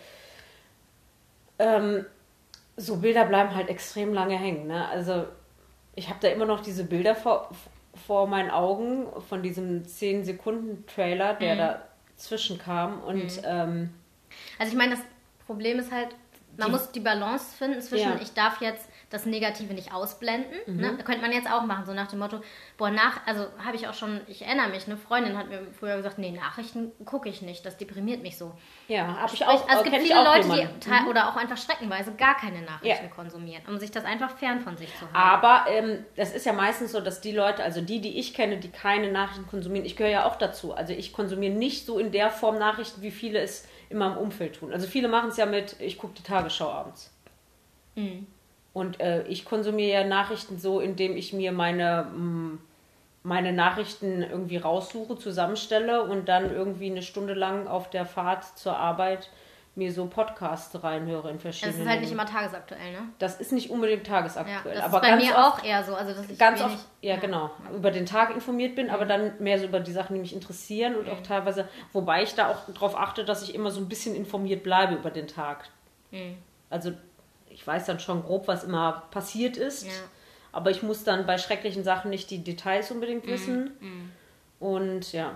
ähm, 1.59 2.05
so 2.75 2.97
Bilder 2.97 3.23
bleiben 3.23 3.55
halt 3.55 3.69
extrem 3.69 4.13
lange 4.13 4.37
hängen. 4.37 4.67
Ne? 4.67 4.85
Also 4.89 5.27
ich 5.95 6.09
habe 6.09 6.19
da 6.21 6.27
immer 6.27 6.45
noch 6.45 6.59
diese 6.59 6.83
Bilder 6.83 7.15
vor, 7.15 7.51
vor 8.05 8.27
meinen 8.27 8.51
Augen 8.51 9.05
von 9.29 9.41
diesem 9.43 9.83
10-Sekunden-Trailer, 9.83 11.35
der 11.35 11.55
da 11.55 11.81
zwischenkam. 12.17 13.01
Und 13.01 13.41
ähm, 13.45 13.91
Also 14.59 14.73
ich 14.73 14.77
meine, 14.77 14.91
das 14.91 15.03
Problem 15.47 15.79
ist 15.79 15.91
halt, 15.91 16.09
man 16.59 16.67
Die- 16.67 16.71
muss 16.71 16.91
die 16.91 16.99
Balance 16.99 17.55
finden 17.55 17.79
zwischen, 17.81 18.09
Ja. 18.09 18.15
Mhm. 18.15 18.21
ich 18.21 18.33
darf 18.33 18.61
jetzt 18.61 18.89
das 19.11 19.25
Negative 19.27 19.73
nicht 19.75 19.93
ausblenden. 19.93 20.51
Ne? 20.65 20.95
Da 20.97 21.03
könnte 21.03 21.21
man 21.21 21.31
jetzt 21.31 21.49
auch 21.49 21.61
machen, 21.63 21.85
so 21.85 21.93
nach 21.93 22.07
dem 22.07 22.17
Motto, 22.19 22.41
boah, 22.77 22.89
nach, 22.89 23.21
also 23.27 23.45
habe 23.63 23.75
ich 23.77 23.87
auch 23.87 23.93
schon, 23.93 24.19
ich 24.27 24.41
erinnere 24.41 24.67
mich, 24.69 24.85
eine 24.87 24.97
Freundin 24.97 25.37
hat 25.37 25.47
mir 25.49 25.61
früher 25.79 25.95
gesagt, 25.97 26.17
nee, 26.17 26.31
Nachrichten 26.31 26.91
gucke 27.05 27.29
ich 27.29 27.41
nicht, 27.43 27.63
das 27.65 27.77
deprimiert 27.77 28.23
mich 28.23 28.37
so. 28.37 28.51
ja, 28.87 29.05
habe 29.05 29.33
ich 29.35 29.45
auch. 29.45 29.69
also 29.69 29.81
es 29.81 29.87
äh, 29.87 29.91
gibt 29.91 30.01
viele 30.03 30.23
Leute, 30.23 30.47
jemanden. 30.47 30.79
die 30.81 30.89
te- 30.89 31.07
oder 31.07 31.29
auch 31.29 31.35
einfach 31.37 31.57
streckenweise 31.57 32.13
gar 32.15 32.35
keine 32.35 32.61
Nachrichten 32.63 33.05
Ja. 33.05 33.11
konsumieren, 33.15 33.61
um 33.67 33.77
sich 33.77 33.91
das 33.91 34.03
einfach 34.03 34.35
fern 34.35 34.59
von 34.61 34.75
sich 34.77 34.89
zu 34.95 35.01
halten. 35.01 35.15
Aber 35.15 35.65
ähm, 35.69 36.05
das 36.15 36.33
ist 36.33 36.45
ja 36.47 36.53
meistens 36.53 36.91
so, 36.91 36.99
dass 37.01 37.21
die 37.21 37.31
Leute, 37.33 37.63
also 37.63 37.81
die, 37.81 38.01
die 38.01 38.17
ich 38.19 38.33
kenne, 38.33 38.57
die 38.57 38.71
keine 38.71 39.11
Nachrichten 39.11 39.45
konsumieren, 39.47 39.85
ich 39.85 39.95
gehöre 39.95 40.11
ja 40.11 40.25
auch 40.25 40.35
dazu. 40.37 40.73
Also 40.73 40.91
ich 40.91 41.13
konsumiere 41.13 41.53
nicht 41.53 41.85
so 41.85 41.99
in 41.99 42.11
der 42.11 42.31
Form 42.31 42.57
Nachrichten, 42.57 43.01
wie 43.03 43.11
viele 43.11 43.39
es 43.39 43.67
in 43.89 43.97
meinem 43.97 44.17
Umfeld 44.17 44.55
tun. 44.55 44.71
Also 44.71 44.87
viele 44.87 45.07
machen 45.07 45.29
es 45.29 45.37
ja 45.37 45.45
mit, 45.45 45.75
ich 45.79 45.97
gucke 45.97 46.13
die 46.17 46.23
Tagesschau 46.23 46.69
abends. 46.69 47.13
Mhm. 47.95 48.27
Und 48.73 48.99
äh, 48.99 49.23
ich 49.27 49.45
konsumiere 49.45 50.01
ja 50.01 50.07
Nachrichten 50.07 50.59
so, 50.59 50.79
indem 50.79 51.17
ich 51.17 51.33
mir 51.33 51.51
meine, 51.51 52.07
mh, 52.15 52.59
meine 53.23 53.51
Nachrichten 53.51 54.21
irgendwie 54.21 54.57
raussuche, 54.57 55.17
zusammenstelle 55.17 56.03
und 56.03 56.29
dann 56.29 56.53
irgendwie 56.53 56.91
eine 56.91 57.01
Stunde 57.01 57.33
lang 57.33 57.67
auf 57.67 57.89
der 57.89 58.05
Fahrt 58.05 58.57
zur 58.57 58.77
Arbeit 58.77 59.29
mir 59.77 59.93
so 59.93 60.07
Podcasts 60.07 60.83
reinhöre 60.83 61.29
in 61.29 61.35
Das 61.35 61.41
verschiedenen. 61.43 61.81
ist 61.81 61.87
halt 61.87 62.01
nicht 62.01 62.11
immer 62.11 62.25
tagesaktuell, 62.25 62.91
ne? 62.93 62.99
das 63.19 63.39
ist 63.39 63.51
nicht 63.51 63.69
unbedingt 63.69 64.07
Ja, 64.07 64.15
tagesaktuell. 64.15 64.75
das 64.75 64.83
aber 64.83 64.97
ist 64.97 65.01
bei 65.01 65.09
ganz 65.11 65.23
mir 65.23 65.35
oft, 65.35 65.59
auch 65.59 65.63
eher 65.63 65.83
so, 65.83 65.95
also 65.95 66.13
dass 66.13 66.29
ich 66.29 66.37
ganz 66.37 66.59
wenig, 66.59 66.73
oft, 66.73 66.85
ja, 67.01 67.15
genau, 67.17 67.51
über 67.73 67.91
den 67.91 68.05
Tag 68.05 68.31
informiert 68.31 68.75
bin, 68.75 68.89
aber 68.89 69.05
dann 69.05 69.33
mehr 69.39 69.59
so 69.59 69.65
über 69.65 69.79
die 69.79 69.91
Sachen, 69.91 70.15
die 70.15 70.19
mich 70.21 70.33
interessieren 70.33 70.95
und 70.95 71.07
auch 71.09 71.21
teilweise, 71.21 71.67
wobei 71.93 72.23
ich 72.23 72.33
da 72.35 72.49
auch 72.49 72.65
darauf 72.73 72.97
achte, 72.97 73.23
dass 73.23 73.43
ich 73.43 73.53
immer 73.55 73.69
so 73.71 73.79
ein 73.79 73.87
bisschen 73.87 74.15
informiert 74.15 74.63
bleibe 74.63 74.95
über 74.95 75.11
den 75.11 75.27
Tag. 75.27 75.69
Mhm. 76.11 76.37
Also 76.69 76.91
ich 77.49 77.65
weiß 77.65 77.85
dann 77.85 77.99
schon 77.99 78.23
grob, 78.23 78.47
was 78.47 78.63
immer 78.63 79.03
passiert 79.11 79.57
ist, 79.57 79.85
Ja. 79.85 79.91
aber 80.51 80.71
ich 80.71 80.81
muss 80.83 81.03
dann 81.03 81.25
bei 81.27 81.37
schrecklichen 81.37 81.83
Sachen 81.83 82.09
nicht 82.09 82.29
die 82.31 82.43
Details 82.43 82.89
unbedingt 82.91 83.25
Mhm. 83.25 83.29
wissen. 83.29 84.11
Und 84.59 85.11
ja. 85.13 85.33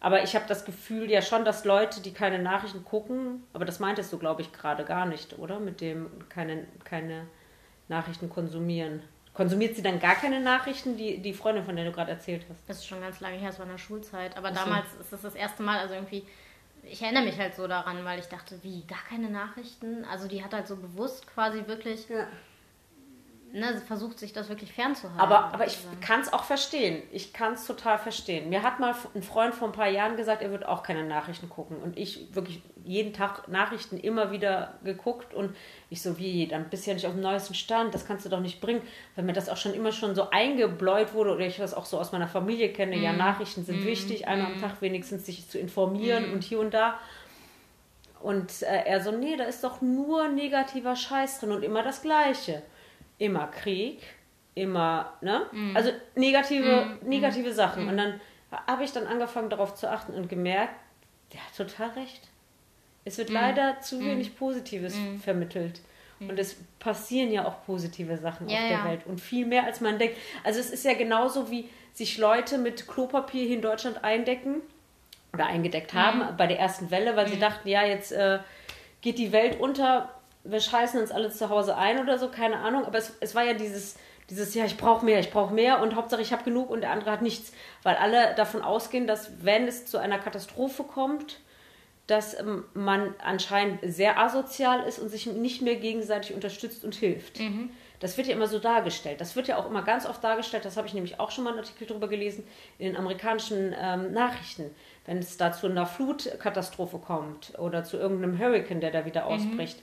Aber 0.00 0.22
ich 0.22 0.34
habe 0.34 0.46
das 0.48 0.64
Gefühl 0.64 1.10
ja 1.10 1.20
schon, 1.20 1.44
dass 1.44 1.66
Leute, 1.66 2.00
die 2.00 2.12
keine 2.12 2.38
Nachrichten 2.38 2.84
gucken, 2.84 3.44
aber 3.52 3.66
das 3.66 3.80
meintest 3.80 4.12
du, 4.12 4.18
glaube 4.18 4.40
ich, 4.40 4.50
gerade 4.50 4.84
gar 4.84 5.04
nicht, 5.04 5.38
oder? 5.38 5.60
Mit 5.60 5.82
dem 5.82 6.10
keine, 6.30 6.66
keine 6.84 7.26
Nachrichten 7.88 8.30
konsumieren. 8.30 9.02
Konsumiert 9.34 9.76
sie 9.76 9.82
dann 9.82 10.00
gar 10.00 10.14
keine 10.14 10.40
Nachrichten, 10.40 10.96
die, 10.96 11.18
die 11.18 11.34
Freundin, 11.34 11.64
von 11.64 11.76
der 11.76 11.84
du 11.84 11.92
gerade 11.92 12.10
erzählt 12.10 12.46
hast? 12.48 12.66
Das 12.66 12.78
ist 12.78 12.86
schon 12.86 13.00
ganz 13.00 13.20
lange 13.20 13.36
her, 13.36 13.50
es 13.50 13.58
war 13.58 13.66
in 13.66 13.72
der 13.72 13.78
Schulzeit. 13.78 14.36
Aber 14.36 14.48
so. 14.48 14.54
damals 14.54 14.86
ist 14.98 15.12
es 15.12 15.20
das 15.20 15.34
erste 15.34 15.62
Mal, 15.62 15.78
also 15.78 15.94
irgendwie, 15.94 16.26
ich 16.82 17.02
erinnere 17.02 17.24
mich 17.24 17.38
halt 17.38 17.54
so 17.54 17.68
daran, 17.68 18.04
weil 18.04 18.18
ich 18.18 18.26
dachte, 18.26 18.58
wie, 18.62 18.84
gar 18.86 19.02
keine 19.08 19.30
Nachrichten? 19.30 20.04
Also 20.06 20.28
die 20.28 20.42
hat 20.42 20.54
halt 20.54 20.66
so 20.66 20.76
bewusst 20.76 21.26
quasi 21.26 21.66
wirklich, 21.66 22.08
Ja. 22.08 22.26
Ne, 23.52 23.80
versucht 23.86 24.18
sich 24.18 24.32
das 24.32 24.48
wirklich 24.48 24.72
fernzuhalten. 24.72 25.20
Aber, 25.20 25.52
aber 25.52 25.66
ich 25.66 25.78
kann 26.00 26.20
es 26.20 26.32
auch 26.32 26.44
verstehen. 26.44 27.02
Ich 27.12 27.32
kann 27.32 27.54
es 27.54 27.66
total 27.66 27.98
verstehen. 27.98 28.48
Mir 28.48 28.62
hat 28.62 28.80
mal 28.80 28.94
ein 29.14 29.22
Freund 29.22 29.54
vor 29.54 29.68
ein 29.68 29.72
paar 29.72 29.88
Jahren 29.88 30.16
gesagt, 30.16 30.42
er 30.42 30.50
wird 30.50 30.66
auch 30.66 30.82
keine 30.82 31.04
Nachrichten 31.04 31.48
gucken. 31.48 31.76
Und 31.78 31.98
ich 31.98 32.34
wirklich 32.34 32.62
jeden 32.84 33.12
Tag 33.12 33.48
Nachrichten 33.48 33.98
immer 33.98 34.30
wieder 34.30 34.74
geguckt. 34.84 35.34
Und 35.34 35.54
ich 35.88 36.02
so, 36.02 36.18
wie, 36.18 36.46
dann 36.46 36.68
bist 36.70 36.86
du 36.86 36.90
ja 36.90 36.94
nicht 36.94 37.06
auf 37.06 37.12
dem 37.12 37.22
neuesten 37.22 37.54
Stand. 37.54 37.94
Das 37.94 38.06
kannst 38.06 38.24
du 38.24 38.28
doch 38.28 38.40
nicht 38.40 38.60
bringen. 38.60 38.82
Weil 39.16 39.24
mir 39.24 39.32
das 39.32 39.48
auch 39.48 39.56
schon 39.56 39.74
immer 39.74 39.92
schon 39.92 40.14
so 40.14 40.30
eingebläut 40.30 41.14
wurde. 41.14 41.32
Oder 41.32 41.46
ich 41.46 41.56
das 41.56 41.74
auch 41.74 41.86
so 41.86 41.98
aus 41.98 42.12
meiner 42.12 42.28
Familie 42.28 42.72
kenne. 42.72 42.96
Ja, 42.96 43.12
Nachrichten 43.12 43.64
sind 43.64 43.84
wichtig. 43.84 44.28
Einmal 44.28 44.52
am 44.52 44.60
Tag 44.60 44.80
wenigstens 44.80 45.26
sich 45.26 45.48
zu 45.48 45.58
informieren 45.58 46.32
und 46.32 46.44
hier 46.44 46.60
und 46.60 46.74
da. 46.74 46.98
Und 48.20 48.62
äh, 48.62 48.84
er 48.84 49.00
so, 49.00 49.12
nee, 49.12 49.36
da 49.36 49.44
ist 49.44 49.64
doch 49.64 49.80
nur 49.80 50.28
negativer 50.28 50.94
Scheiß 50.94 51.40
drin 51.40 51.52
und 51.52 51.62
immer 51.62 51.82
das 51.82 52.02
Gleiche. 52.02 52.62
Immer 53.20 53.46
Krieg, 53.46 54.02
immer, 54.54 55.12
ne? 55.20 55.46
Also 55.74 55.90
negative, 56.16 56.98
negative 57.04 57.52
Sachen. 57.52 57.88
Und 57.88 57.96
dann 57.96 58.20
habe 58.66 58.82
ich 58.82 58.92
dann 58.92 59.06
angefangen 59.06 59.50
darauf 59.50 59.74
zu 59.76 59.88
achten 59.88 60.12
und 60.14 60.28
gemerkt, 60.28 60.74
der 61.32 61.40
hat 61.46 61.56
total 61.56 61.90
recht. 61.90 62.28
Es 63.04 63.16
wird 63.18 63.30
leider 63.30 63.80
zu 63.80 64.00
wenig 64.00 64.36
Positives 64.36 64.94
vermittelt. 65.22 65.80
Und 66.28 66.38
es 66.38 66.56
passieren 66.78 67.32
ja 67.32 67.46
auch 67.46 67.64
positive 67.64 68.16
Sachen 68.18 68.48
Ja, 68.48 68.58
auf 68.58 68.68
der 68.68 68.78
ja. 68.78 68.84
Welt. 68.84 69.06
Und 69.06 69.20
viel 69.20 69.46
mehr, 69.46 69.64
als 69.64 69.80
man 69.80 69.98
denkt. 69.98 70.16
Also 70.44 70.60
es 70.60 70.70
ist 70.70 70.84
ja 70.84 70.92
genauso, 70.94 71.50
wie 71.50 71.68
sich 71.94 72.18
Leute 72.18 72.58
mit 72.58 72.86
Klopapier 72.86 73.46
hier 73.46 73.56
in 73.56 73.62
Deutschland 73.62 74.04
eindecken 74.04 74.56
oder 75.32 75.46
eingedeckt 75.46 75.94
haben 75.94 76.36
bei 76.36 76.46
der 76.46 76.58
ersten 76.58 76.90
Welle, 76.90 77.16
weil 77.16 77.28
sie 77.28 77.38
dachten, 77.38 77.68
ja, 77.68 77.84
jetzt 77.84 78.12
äh, 78.12 78.40
geht 79.00 79.18
die 79.18 79.32
Welt 79.32 79.60
unter, 79.60 80.10
wir 80.44 80.60
scheißen 80.60 81.00
uns 81.00 81.10
alle 81.10 81.30
zu 81.30 81.48
Hause 81.48 81.76
ein 81.76 82.00
oder 82.00 82.18
so, 82.18 82.28
keine 82.28 82.58
Ahnung. 82.58 82.84
Aber 82.84 82.98
es, 82.98 83.16
es 83.20 83.34
war 83.34 83.44
ja 83.44 83.54
dieses, 83.54 83.96
dieses 84.30 84.54
ja, 84.54 84.64
ich 84.64 84.76
brauche 84.76 85.04
mehr, 85.04 85.20
ich 85.20 85.30
brauche 85.30 85.52
mehr 85.52 85.82
und 85.82 85.94
Hauptsache 85.94 86.22
ich 86.22 86.32
habe 86.32 86.44
genug 86.44 86.70
und 86.70 86.80
der 86.80 86.90
andere 86.90 87.10
hat 87.10 87.22
nichts. 87.22 87.52
Weil 87.82 87.96
alle 87.96 88.34
davon 88.34 88.62
ausgehen, 88.62 89.06
dass 89.06 89.44
wenn 89.44 89.68
es 89.68 89.86
zu 89.86 89.98
einer 89.98 90.18
Katastrophe 90.18 90.84
kommt, 90.84 91.40
dass 92.06 92.38
ähm, 92.38 92.64
man 92.74 93.14
anscheinend 93.22 93.78
sehr 93.82 94.18
asozial 94.18 94.86
ist 94.86 94.98
und 94.98 95.10
sich 95.10 95.26
nicht 95.26 95.62
mehr 95.62 95.76
gegenseitig 95.76 96.34
unterstützt 96.34 96.84
und 96.84 96.94
hilft. 96.94 97.38
Das 98.00 98.16
wird 98.16 98.26
ja 98.28 98.34
immer 98.34 98.48
so 98.48 98.58
dargestellt. 98.58 99.20
Das 99.20 99.36
wird 99.36 99.46
ja 99.46 99.58
auch 99.58 99.66
immer 99.66 99.82
ganz 99.82 100.06
oft 100.06 100.24
dargestellt, 100.24 100.64
das 100.64 100.78
habe 100.78 100.88
ich 100.88 100.94
nämlich 100.94 101.20
auch 101.20 101.30
schon 101.30 101.44
mal 101.44 101.50
einen 101.50 101.60
Artikel 101.60 101.86
darüber 101.86 102.08
gelesen, 102.08 102.44
in 102.78 102.86
den 102.86 102.96
amerikanischen 102.96 103.74
ähm, 103.78 104.12
Nachrichten. 104.12 104.74
Wenn 105.04 105.18
es 105.18 105.36
da 105.36 105.52
zu 105.52 105.66
einer 105.66 105.86
Flutkatastrophe 105.86 106.98
kommt 106.98 107.52
oder 107.58 107.84
zu 107.84 107.98
irgendeinem 107.98 108.38
Hurricane, 108.38 108.80
der 108.80 108.90
da 108.90 109.04
wieder 109.04 109.26
ausbricht 109.26 109.80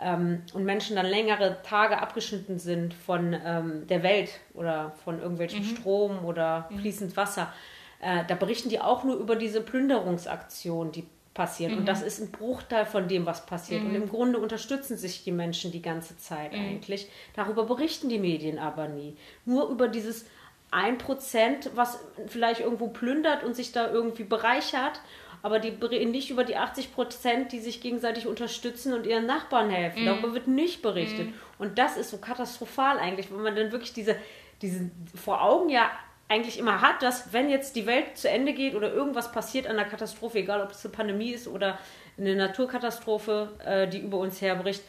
ähm, 0.00 0.42
und 0.52 0.64
Menschen 0.64 0.96
dann 0.96 1.06
längere 1.06 1.58
Tage 1.62 1.98
abgeschnitten 1.98 2.58
sind 2.58 2.94
von 2.94 3.36
ähm, 3.44 3.86
der 3.88 4.02
Welt 4.02 4.30
oder 4.54 4.92
von 5.04 5.20
irgendwelchem 5.20 5.64
Strom 5.64 6.24
oder 6.24 6.68
fließend 6.78 7.16
Wasser, 7.16 7.52
äh, 8.00 8.24
da 8.26 8.34
berichten 8.34 8.68
die 8.68 8.80
auch 8.80 9.04
nur 9.04 9.16
über 9.16 9.36
diese 9.36 9.60
Plünderungsaktion, 9.60 10.92
die 10.92 11.06
passieren. 11.34 11.78
Und 11.78 11.86
das 11.86 12.02
ist 12.02 12.20
ein 12.20 12.32
Bruchteil 12.32 12.84
von 12.84 13.06
dem, 13.06 13.24
was 13.24 13.46
passiert. 13.46 13.84
Und 13.84 13.94
im 13.94 14.08
Grunde 14.08 14.40
unterstützen 14.40 14.96
sich 14.96 15.22
die 15.22 15.30
Menschen 15.30 15.70
die 15.70 15.82
ganze 15.82 16.16
Zeit 16.18 16.52
eigentlich. 16.52 17.08
Darüber 17.34 17.64
berichten 17.64 18.08
die 18.08 18.18
Medien 18.18 18.58
aber 18.58 18.88
nie. 18.88 19.16
Nur 19.44 19.68
über 19.68 19.86
dieses 19.86 20.26
1%, 20.72 21.70
was 21.76 22.00
vielleicht 22.26 22.60
irgendwo 22.60 22.88
plündert 22.88 23.44
und 23.44 23.54
sich 23.54 23.70
da 23.70 23.90
irgendwie 23.90 24.24
bereichert. 24.24 25.00
Aber 25.42 25.58
die 25.58 25.70
berichten 25.70 26.10
nicht 26.10 26.30
über 26.30 26.44
die 26.44 26.56
80 26.56 26.92
Prozent, 26.92 27.52
die 27.52 27.60
sich 27.60 27.80
gegenseitig 27.80 28.26
unterstützen 28.26 28.92
und 28.92 29.06
ihren 29.06 29.26
Nachbarn 29.26 29.70
helfen. 29.70 30.04
Darüber 30.04 30.34
wird 30.34 30.48
nicht 30.48 30.82
berichtet. 30.82 31.28
Und 31.58 31.78
das 31.78 31.96
ist 31.96 32.10
so 32.10 32.18
katastrophal 32.18 32.98
eigentlich, 32.98 33.30
wenn 33.30 33.42
man 33.42 33.54
dann 33.54 33.70
wirklich 33.72 33.92
diese, 33.92 34.16
diese 34.60 34.90
vor 35.14 35.42
Augen 35.42 35.68
ja 35.68 35.90
eigentlich 36.28 36.58
immer 36.58 36.82
hat, 36.82 37.02
dass 37.02 37.32
wenn 37.32 37.48
jetzt 37.48 37.74
die 37.74 37.86
Welt 37.86 38.16
zu 38.18 38.28
Ende 38.28 38.52
geht 38.52 38.74
oder 38.74 38.92
irgendwas 38.92 39.32
passiert 39.32 39.66
an 39.66 39.78
einer 39.78 39.88
Katastrophe, 39.88 40.38
egal 40.38 40.60
ob 40.60 40.72
es 40.72 40.84
eine 40.84 40.92
Pandemie 40.92 41.30
ist 41.30 41.48
oder 41.48 41.78
eine 42.18 42.36
Naturkatastrophe, 42.36 43.48
äh, 43.64 43.88
die 43.88 43.98
über 43.98 44.18
uns 44.18 44.40
herbricht, 44.40 44.82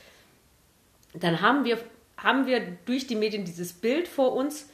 dann 1.13 1.41
haben 1.41 1.63
wir, 1.63 1.77
haben 2.17 2.45
wir 2.45 2.61
durch 2.85 3.07
die 3.07 3.15
Medien 3.15 3.45
dieses 3.45 3.73
Bild 3.73 4.07
vor 4.07 4.33
uns, 4.33 4.69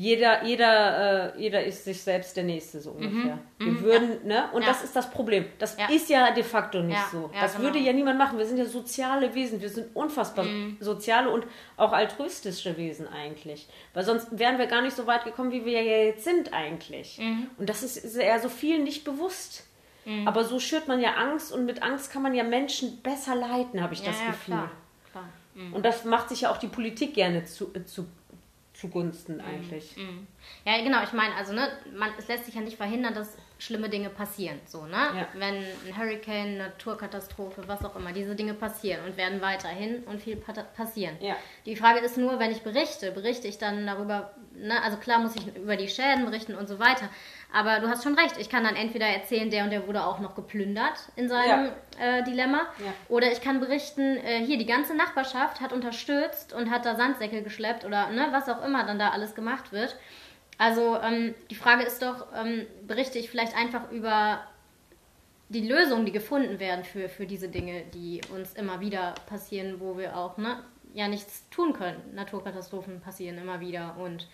jeder, 0.00 0.44
jeder, 0.44 1.34
äh, 1.34 1.40
jeder 1.42 1.64
ist 1.64 1.82
sich 1.84 2.00
selbst 2.00 2.36
der 2.36 2.44
Nächste, 2.44 2.78
so 2.78 2.92
ungefähr. 2.92 3.40
Wir 3.58 3.66
mhm, 3.72 3.82
würden, 3.82 4.26
ne? 4.28 4.48
Und 4.52 4.62
Ja. 4.62 4.68
das 4.68 4.84
ist 4.84 4.94
das 4.94 5.10
Problem. 5.10 5.46
Das 5.58 5.76
Ja. 5.76 5.88
ist 5.90 6.08
ja 6.08 6.30
de 6.30 6.44
facto 6.44 6.80
nicht 6.80 6.94
Ja, 6.96 7.08
so. 7.10 7.28
das 7.40 7.54
genau. 7.54 7.64
würde 7.64 7.80
ja 7.80 7.92
niemand 7.92 8.16
machen. 8.16 8.38
Wir 8.38 8.46
sind 8.46 8.58
ja 8.58 8.64
soziale 8.64 9.34
Wesen. 9.34 9.60
Wir 9.60 9.68
sind 9.68 9.88
unfassbar 9.96 10.44
Mhm. 10.44 10.76
soziale 10.78 11.28
und 11.30 11.46
auch 11.76 11.92
altruistische 11.92 12.76
Wesen 12.76 13.08
eigentlich. 13.08 13.68
Weil 13.92 14.04
sonst 14.04 14.38
wären 14.38 14.56
wir 14.58 14.66
gar 14.68 14.82
nicht 14.82 14.94
so 14.94 15.08
weit 15.08 15.24
gekommen, 15.24 15.50
wie 15.50 15.64
wir 15.64 15.82
ja 15.82 16.04
jetzt 16.04 16.22
sind 16.22 16.52
eigentlich. 16.52 17.18
Mhm. 17.18 17.48
Und 17.58 17.68
das 17.68 17.82
ist, 17.82 18.16
ja 18.16 18.38
so 18.38 18.48
viel 18.48 18.78
nicht 18.78 19.02
bewusst. 19.04 19.64
Aber 20.26 20.44
so 20.44 20.58
schürt 20.60 20.86
man 20.88 21.00
ja 21.00 21.14
Angst 21.16 21.52
und 21.52 21.66
mit 21.66 21.82
Angst 21.82 22.10
kann 22.12 22.22
man 22.22 22.34
ja 22.34 22.42
Menschen 22.44 23.02
besser 23.02 23.34
leiten, 23.34 23.82
habe 23.82 23.92
ich 23.94 24.00
das 24.02 24.16
Gefühl. 24.18 24.54
klar. 24.54 24.70
klar. 25.10 25.24
Mhm. 25.54 25.74
Und 25.74 25.84
das 25.84 26.04
macht 26.04 26.28
sich 26.30 26.42
ja 26.42 26.50
auch 26.50 26.56
die 26.56 26.68
Politik 26.68 27.12
gerne 27.14 27.44
zu, 27.44 27.74
äh, 27.74 27.84
zu, 27.84 28.06
zugunsten 28.78 29.40
eigentlich. 29.40 29.96
Ja, 30.64 30.80
genau, 30.82 31.02
ich 31.02 31.12
meine, 31.12 31.34
also, 31.34 31.52
ne, 31.52 31.68
man, 31.96 32.10
es 32.16 32.28
lässt 32.28 32.44
sich 32.44 32.54
ja 32.54 32.60
nicht 32.60 32.76
verhindern, 32.76 33.12
dass 33.12 33.36
schlimme 33.58 33.88
Dinge 33.88 34.08
passieren, 34.08 34.60
so, 34.66 34.86
ne? 34.86 34.92
Ja. 34.92 35.28
Wenn 35.34 35.56
ein 35.56 35.98
Hurricane, 35.98 36.58
Naturkatastrophe, 36.58 37.66
was 37.66 37.84
auch 37.84 37.96
immer, 37.96 38.12
diese 38.12 38.36
Dinge 38.36 38.54
passieren 38.54 39.04
und 39.04 39.16
werden 39.16 39.40
weiterhin 39.40 40.04
und 40.04 40.20
viel 40.22 40.36
pa 40.36 40.52
passieren. 40.52 41.16
Ja. 41.20 41.34
Die 41.66 41.74
Frage 41.74 41.98
ist 41.98 42.16
nur, 42.16 42.38
wenn 42.38 42.52
ich 42.52 42.62
berichte, 42.62 43.10
berichte 43.10 43.48
ich 43.48 43.58
dann 43.58 43.84
darüber, 43.84 44.32
ne, 44.54 44.80
also 44.82 44.96
klar 44.96 45.18
muss 45.18 45.34
ich 45.34 45.56
über 45.56 45.76
die 45.76 45.88
Schäden 45.88 46.24
berichten 46.24 46.54
und 46.54 46.68
so 46.68 46.78
weiter, 46.78 47.08
aber 47.52 47.80
du 47.80 47.88
hast 47.88 48.02
schon 48.04 48.14
recht, 48.18 48.36
ich 48.38 48.50
kann 48.50 48.64
dann 48.64 48.76
entweder 48.76 49.06
erzählen, 49.06 49.48
der 49.50 49.64
und 49.64 49.70
der 49.70 49.86
wurde 49.86 50.04
auch 50.04 50.18
noch 50.18 50.34
geplündert 50.34 50.98
in 51.16 51.28
seinem 51.28 51.70
äh, 51.98 52.22
Dilemma, 52.24 52.62
Ja. 52.78 52.92
oder 53.08 53.32
ich 53.32 53.40
kann 53.40 53.58
berichten, 53.60 54.16
äh, 54.18 54.44
hier, 54.44 54.58
die 54.58 54.66
ganze 54.66 54.94
Nachbarschaft 54.94 55.60
hat 55.60 55.72
unterstützt 55.72 56.52
und 56.52 56.70
hat 56.70 56.84
da 56.84 56.94
Sandsäcke 56.96 57.42
geschleppt 57.42 57.84
oder 57.84 58.08
ne, 58.10 58.28
was 58.32 58.48
auch 58.48 58.62
immer 58.64 58.84
dann 58.84 58.98
da 58.98 59.10
alles 59.10 59.34
gemacht 59.34 59.72
wird. 59.72 59.96
Also 60.58 60.98
ähm, 61.00 61.34
die 61.50 61.54
Frage 61.54 61.84
ist 61.84 62.02
doch, 62.02 62.26
ähm, 62.36 62.66
berichte 62.86 63.18
ich 63.18 63.30
vielleicht 63.30 63.56
einfach 63.56 63.90
über 63.92 64.40
die 65.48 65.66
Lösungen, 65.66 66.04
die 66.04 66.12
gefunden 66.12 66.60
werden 66.60 66.84
für, 66.84 67.08
für 67.08 67.24
diese 67.26 67.48
Dinge, 67.48 67.84
die 67.94 68.20
uns 68.34 68.52
immer 68.54 68.80
wieder 68.80 69.14
passieren, 69.26 69.80
wo 69.80 69.96
wir 69.96 70.16
auch 70.16 70.36
ne, 70.36 70.62
ja 70.92 71.08
nichts 71.08 71.48
tun 71.48 71.72
können. 71.72 72.02
Naturkatastrophen 72.14 73.00
passieren 73.00 73.38
immer 73.38 73.60
wieder 73.60 73.96
und 73.98 74.26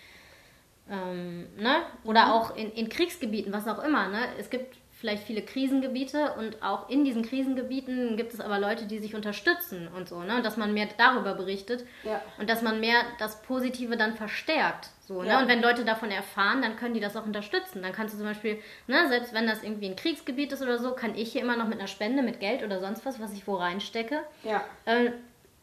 ähm, 0.90 1.46
ne? 1.56 1.76
Oder 2.04 2.34
auch 2.34 2.56
in, 2.56 2.70
in 2.72 2.88
Kriegsgebieten, 2.88 3.52
was 3.52 3.66
auch 3.68 3.82
immer. 3.82 4.08
Ne? 4.08 4.18
Es 4.38 4.50
gibt 4.50 4.76
vielleicht 5.00 5.24
viele 5.24 5.42
Krisengebiete 5.42 6.32
und 6.38 6.62
auch 6.62 6.88
in 6.88 7.04
diesen 7.04 7.22
Krisengebieten 7.22 8.16
gibt 8.16 8.32
es 8.32 8.40
aber 8.40 8.58
Leute, 8.58 8.86
die 8.86 8.98
sich 9.00 9.14
unterstützen 9.14 9.88
und 9.94 10.08
so, 10.08 10.20
ne? 10.22 10.36
Und 10.36 10.46
dass 10.46 10.56
man 10.56 10.72
mehr 10.72 10.88
darüber 10.96 11.34
berichtet 11.34 11.84
Ja. 12.04 12.22
und 12.38 12.48
dass 12.48 12.62
man 12.62 12.80
mehr 12.80 12.96
das 13.18 13.42
Positive 13.42 13.96
dann 13.98 14.14
verstärkt. 14.14 14.88
So, 15.00 15.20
ne? 15.22 15.28
Ja. 15.28 15.40
Und 15.40 15.48
wenn 15.48 15.60
Leute 15.60 15.84
davon 15.84 16.10
erfahren, 16.10 16.62
dann 16.62 16.76
können 16.76 16.94
die 16.94 17.00
das 17.00 17.16
auch 17.16 17.26
unterstützen. 17.26 17.82
Dann 17.82 17.92
kannst 17.92 18.14
du 18.14 18.18
zum 18.18 18.26
Beispiel, 18.26 18.58
ne, 18.86 19.06
selbst 19.08 19.34
wenn 19.34 19.46
das 19.46 19.62
irgendwie 19.62 19.86
ein 19.90 19.96
Kriegsgebiet 19.96 20.52
ist 20.52 20.62
oder 20.62 20.78
so, 20.78 20.92
kann 20.92 21.14
ich 21.14 21.32
hier 21.32 21.42
immer 21.42 21.56
noch 21.56 21.68
mit 21.68 21.78
einer 21.78 21.88
Spende, 21.88 22.22
mit 22.22 22.40
Geld 22.40 22.62
oder 22.62 22.80
sonst 22.80 23.04
was, 23.04 23.20
was 23.20 23.32
ich 23.34 23.46
wo 23.46 23.56
reinstecke, 23.56 24.20
Ja. 24.42 24.64
äh, 24.86 25.10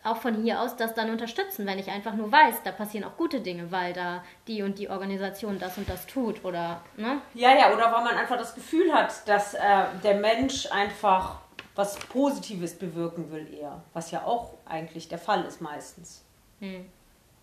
auch 0.03 0.17
von 0.17 0.41
hier 0.41 0.61
aus 0.61 0.75
das 0.75 0.93
dann 0.93 1.09
unterstützen, 1.09 1.65
wenn 1.65 1.79
ich 1.79 1.89
einfach 1.89 2.13
nur 2.13 2.31
weiß, 2.31 2.63
da 2.63 2.71
passieren 2.71 3.05
auch 3.05 3.17
gute 3.17 3.41
Dinge, 3.41 3.71
weil 3.71 3.93
da 3.93 4.23
die 4.47 4.63
und 4.63 4.79
die 4.79 4.89
Organisation 4.89 5.59
das 5.59 5.77
und 5.77 5.87
das 5.89 6.07
tut 6.07 6.43
oder, 6.43 6.81
ne? 6.97 7.21
Ja, 7.33 7.55
ja, 7.55 7.73
oder 7.73 7.91
weil 7.91 8.03
man 8.03 8.17
einfach 8.17 8.37
das 8.37 8.55
Gefühl 8.55 8.93
hat, 8.93 9.27
dass 9.27 9.53
äh, 9.53 9.85
der 10.03 10.15
Mensch 10.15 10.71
einfach 10.71 11.39
was 11.75 11.97
Positives 11.97 12.77
bewirken 12.77 13.31
will 13.31 13.47
eher. 13.53 13.81
Was 13.93 14.11
ja 14.11 14.23
auch 14.23 14.53
eigentlich 14.65 15.07
der 15.07 15.19
Fall 15.19 15.45
ist 15.45 15.61
meistens. 15.61 16.23
Hm. 16.59 16.85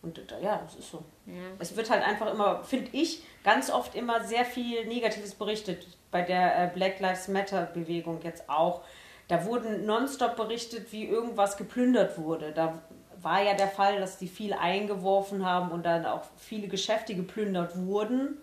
Und 0.03 0.19
äh, 0.19 0.43
ja, 0.43 0.61
das 0.65 0.77
ist 0.77 0.91
so. 0.91 1.03
Es 1.59 1.77
wird 1.77 1.91
halt 1.91 2.03
einfach 2.03 2.33
immer, 2.33 2.63
finde 2.65 2.91
ich, 2.93 3.23
ganz 3.43 3.71
oft 3.71 3.95
immer 3.95 4.25
sehr 4.25 4.45
viel 4.45 4.87
Negatives 4.87 5.35
berichtet. 5.35 5.87
Bei 6.11 6.23
der 6.23 6.65
äh, 6.65 6.71
Black 6.73 7.01
Lives 7.01 7.29
Matter 7.29 7.63
Bewegung 7.67 8.21
jetzt 8.23 8.49
auch. 8.49 8.83
Da 9.29 9.45
wurden 9.45 9.85
nonstop 9.85 10.37
berichtet, 10.37 10.91
wie 10.93 11.05
irgendwas 11.05 11.57
geplündert 11.57 12.19
wurde. 12.19 12.53
Da 12.53 12.81
war 13.21 13.43
ja 13.43 13.55
der 13.55 13.69
Fall, 13.69 14.01
dass 14.01 14.19
die 14.19 14.29
viel 14.29 14.55
eingeworfen 14.55 15.45
haben 15.45 15.71
und 15.71 15.85
dann 15.85 16.07
auch 16.07 16.23
viele 16.37 16.69
Geschäfte 16.69 17.15
geplündert 17.15 17.77
wurden. 17.77 18.39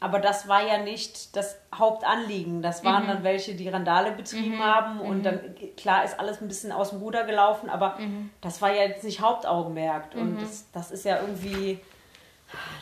Aber 0.00 0.20
das 0.20 0.46
war 0.46 0.64
ja 0.64 0.78
nicht 0.78 1.34
das 1.34 1.56
Hauptanliegen. 1.74 2.62
Das 2.62 2.84
waren 2.84 3.08
dann 3.08 3.24
welche, 3.24 3.56
die 3.56 3.68
Randale 3.68 4.12
betrieben 4.12 4.62
haben. 4.62 5.00
Und 5.00 5.24
dann, 5.24 5.40
klar, 5.76 6.04
ist 6.04 6.20
alles 6.20 6.40
ein 6.40 6.46
bisschen 6.46 6.70
aus 6.70 6.90
dem 6.90 7.00
Ruder 7.00 7.24
gelaufen, 7.24 7.68
aber 7.68 7.98
das 8.40 8.62
war 8.62 8.72
ja 8.72 8.84
jetzt 8.84 9.02
nicht 9.02 9.20
Hauptaugenmerk. 9.20 10.14
Und 10.14 10.40
das, 10.40 10.70
das 10.72 10.90
ist 10.92 11.04
ja 11.04 11.20
irgendwie, 11.20 11.80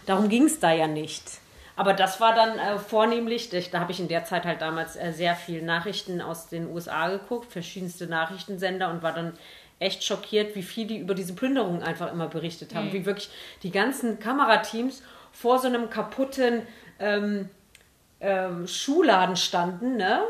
darum 0.05 0.29
ging 0.29 0.45
es 0.45 0.61
da 0.61 0.73
ja 0.73 0.87
nicht. 0.87 1.41
Aber 1.77 1.93
das 1.93 2.21
war 2.21 2.35
dann 2.35 2.59
äh, 2.59 2.79
vornehmlich, 2.79 3.53
ich, 3.53 3.71
da 3.71 3.81
habe 3.81 3.93
ich 3.93 4.01
in 4.01 4.09
der 4.09 4.25
Zeit 4.25 4.45
halt 4.45 4.63
damals 4.63 4.97
äh, 4.97 5.13
sehr 5.13 5.37
viel 5.37 5.63
Nachrichten 5.63 6.23
aus 6.23 6.49
den 6.49 6.69
USA 6.71 7.09
geguckt, 7.11 7.53
verschiedenste 7.53 8.07
Nachrichtensender 8.07 8.91
und 8.91 9.03
war 9.03 9.13
dann 9.13 9.35
echt 9.79 10.03
schockiert, 10.03 10.57
wie 10.57 10.63
viel 10.63 10.87
die 10.87 10.99
über 10.99 11.15
diese 11.15 11.35
Plünderung 11.35 11.83
einfach 11.83 12.11
immer 12.11 12.29
berichtet 12.29 12.75
haben. 12.75 12.93
Wie 12.95 13.05
wirklich 13.05 13.29
die 13.63 13.71
ganzen 13.71 14.19
Kamerateams 14.19 15.03
vor 15.33 15.59
so 15.59 15.69
einem 15.69 15.91
kaputten 15.91 16.63
ähm, 16.99 17.51
ähm, 18.21 18.67
Schuhladen 18.67 19.37
standen, 19.37 19.97
ne? 19.97 20.23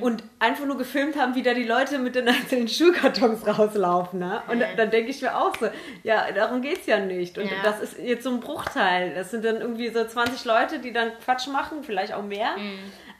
Und 0.00 0.24
einfach 0.40 0.64
nur 0.66 0.76
gefilmt 0.76 1.16
haben, 1.16 1.34
wie 1.36 1.42
da 1.42 1.54
die 1.54 1.62
Leute 1.64 1.98
mit 1.98 2.14
den 2.16 2.26
einzelnen 2.28 2.66
Schuhkartons 2.68 3.46
rauslaufen, 3.46 4.18
ne? 4.18 4.42
Und 4.48 4.60
Ja. 4.60 4.74
dann 4.74 4.90
denke 4.90 5.10
ich 5.10 5.22
mir 5.22 5.36
auch 5.36 5.54
so, 5.56 5.68
ja, 6.02 6.30
darum 6.32 6.62
geht's 6.62 6.86
ja 6.86 6.98
nicht. 6.98 7.38
Und 7.38 7.50
Ja. 7.50 7.62
das 7.62 7.80
ist 7.80 7.98
jetzt 7.98 8.24
so 8.24 8.30
ein 8.30 8.40
Bruchteil. 8.40 9.14
Das 9.14 9.30
sind 9.30 9.44
dann 9.44 9.60
irgendwie 9.60 9.88
so 9.90 10.04
20 10.04 10.44
Leute, 10.44 10.80
die 10.80 10.92
dann 10.92 11.12
Quatsch 11.24 11.46
machen, 11.46 11.84
vielleicht 11.84 12.12
auch 12.12 12.24
mehr. 12.24 12.56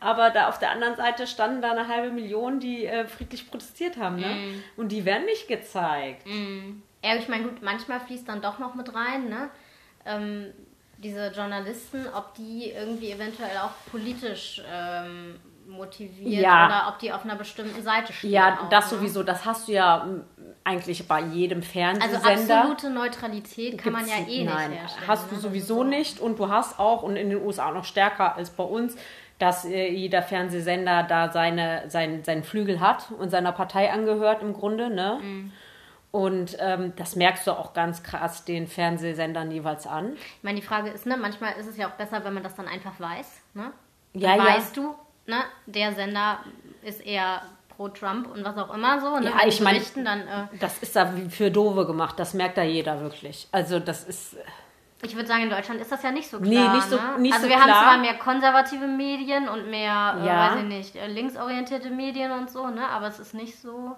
Aber 0.01 0.31
da 0.31 0.49
auf 0.49 0.59
der 0.59 0.71
anderen 0.71 0.97
Seite 0.97 1.27
standen 1.27 1.63
da 1.63 1.71
eine 1.73 1.89
halbe 1.89 2.11
Million, 2.13 2.61
die 2.61 2.87
äh, 2.87 3.07
friedlich 3.07 3.51
protestiert 3.51 3.97
haben, 3.97 4.19
ne? 4.21 4.39
Und 4.77 4.91
die 4.91 5.05
werden 5.05 5.27
nicht 5.27 5.47
gezeigt. 5.49 6.27
Ja, 7.05 7.15
ich 7.17 7.29
meine, 7.29 7.45
gut, 7.45 7.63
manchmal 7.63 8.01
fließt 8.01 8.29
dann 8.29 8.41
doch 8.43 8.59
noch 8.59 8.75
mit 8.75 8.93
rein, 8.95 9.29
ne? 9.29 9.51
Ähm, 10.07 10.47
diese 10.99 11.29
Journalisten, 11.29 12.07
ob 12.13 12.35
die 12.35 12.71
irgendwie 12.73 13.13
eventuell 13.13 13.57
auch 13.59 13.71
politisch 13.93 14.61
ähm, 14.69 15.37
motiviert 15.69 16.43
Ja. 16.43 16.67
oder 16.67 16.89
ob 16.89 16.99
die 16.99 17.13
auf 17.13 17.25
einer 17.25 17.37
bestimmten 17.37 17.83
Seite 17.83 18.13
stehen. 18.13 18.31
Ja, 18.31 18.59
auch, 18.65 18.69
das 18.69 18.91
ne? 18.91 18.99
sowieso. 18.99 19.23
Das 19.23 19.45
hast 19.45 19.69
du 19.69 19.73
ja 19.73 20.03
m, 20.03 20.25
eigentlich 20.65 21.07
bei 21.07 21.21
jedem 21.21 21.59
Also 21.61 21.71
Fernsehsender. 21.71 22.59
absolute 22.61 22.91
Neutralität 22.91 23.79
kann 23.79 23.93
man 23.93 24.07
ja 24.07 24.17
eh 24.27 24.45
Nein, 24.45 24.71
nicht 24.71 24.81
herstellen. 24.81 25.09
hast 25.09 25.31
du 25.31 25.35
ne? 25.37 25.41
Sowieso 25.41 25.85
nicht 25.85 26.21
und 26.21 26.39
du 26.39 26.49
hast 26.49 26.79
auch 26.79 27.03
und 27.03 27.17
in 27.17 27.31
den 27.31 27.43
USA 27.45 27.71
noch 27.71 27.85
stärker 27.85 28.37
als 28.37 28.51
bei 28.51 28.65
uns, 28.65 28.97
dass 29.39 29.65
äh, 29.65 29.89
jeder 29.91 30.23
Fernsehsender 30.23 31.05
da 31.05 31.31
seine, 31.31 31.85
sein, 31.89 32.25
seinen 32.25 32.43
Flügel 32.43 32.81
hat 32.81 33.11
und 33.19 33.31
seiner 33.31 33.53
Partei 33.53 33.93
angehört 33.93 34.43
im 34.43 34.53
Grunde, 34.53 34.91
ne? 34.91 35.19
Mhm. 35.23 35.53
Und 36.11 36.57
ähm, 36.59 36.95
das 36.97 37.17
merkst 37.17 37.47
du 37.47 37.53
auch 37.53 37.75
ganz 37.75 38.03
krass 38.03 38.45
den 38.47 38.67
Fernsehsendern 38.67 39.51
jeweils 39.51 39.87
an. 39.87 40.15
Ich 40.17 40.43
meine, 40.43 40.59
die 40.59 40.67
Frage 40.67 40.89
ist, 40.89 41.05
ne, 41.05 41.19
manchmal 41.19 41.53
ist 41.61 41.67
es 41.67 41.77
ja 41.77 41.87
auch 41.87 41.93
besser, 41.93 42.25
wenn 42.25 42.33
man 42.33 42.43
das 42.43 42.55
dann 42.55 42.67
einfach 42.67 42.99
weiß, 42.99 43.43
ne? 43.53 43.73
Ja, 44.15 44.37
Dann 44.37 44.47
ja. 44.47 44.55
weißt 44.55 44.75
du, 44.77 44.95
ne, 45.29 45.37
der 45.67 45.93
Sender 45.95 46.39
ist 46.83 47.05
eher 47.05 47.43
pro 47.77 47.89
Trump 47.89 48.27
und 48.35 48.45
was 48.45 48.57
auch 48.57 48.75
immer 48.75 49.01
so, 49.01 49.19
ne? 49.19 49.27
Ja, 49.31 49.47
ich 49.47 49.59
die 49.59 49.63
mein- 49.63 49.75
berichten, 49.77 50.05
dann 50.05 50.21
äh, 50.27 50.47
Das 50.59 50.79
ist 50.79 50.97
da 50.97 51.15
wie 51.17 51.29
für 51.31 51.51
Dove 51.51 51.87
gemacht, 51.87 52.19
das 52.19 52.35
merkt 52.35 52.57
da 52.59 52.63
jeder 52.63 53.01
wirklich. 53.01 53.47
Also 53.53 53.79
das 53.79 54.03
ist, 54.05 54.37
Ich 55.03 55.15
würde 55.15 55.29
sagen, 55.29 55.45
in 55.45 55.51
Deutschland 55.51 55.81
ist 55.81 55.93
das 55.93 56.03
ja 56.03 56.11
nicht 56.11 56.29
so 56.29 56.41
klar. 56.41 56.49
Nee, 56.51 56.69
nicht 56.77 56.89
so- 56.91 56.97
ne? 56.97 57.19
nicht 57.21 57.33
also 57.35 57.45
so 57.47 57.51
wir 57.51 57.57
klar. 57.57 57.69
haben 57.69 57.85
zwar 57.85 57.99
mehr 57.99 58.15
konservative 58.15 58.87
Medien 58.89 59.49
und 59.49 59.71
mehr, 59.71 60.17
äh, 60.21 60.27
Ja. 60.27 60.51
weiß 60.51 60.63
ich 60.63 60.69
nicht, 60.69 60.97
äh, 60.97 61.07
linksorientierte 61.07 61.91
Medien 61.91 62.33
und 62.33 62.51
so, 62.51 62.67
ne? 62.67 62.89
Aber 62.89 63.07
es 63.07 63.21
ist 63.21 63.35
nicht 63.35 63.61
so. 63.61 63.95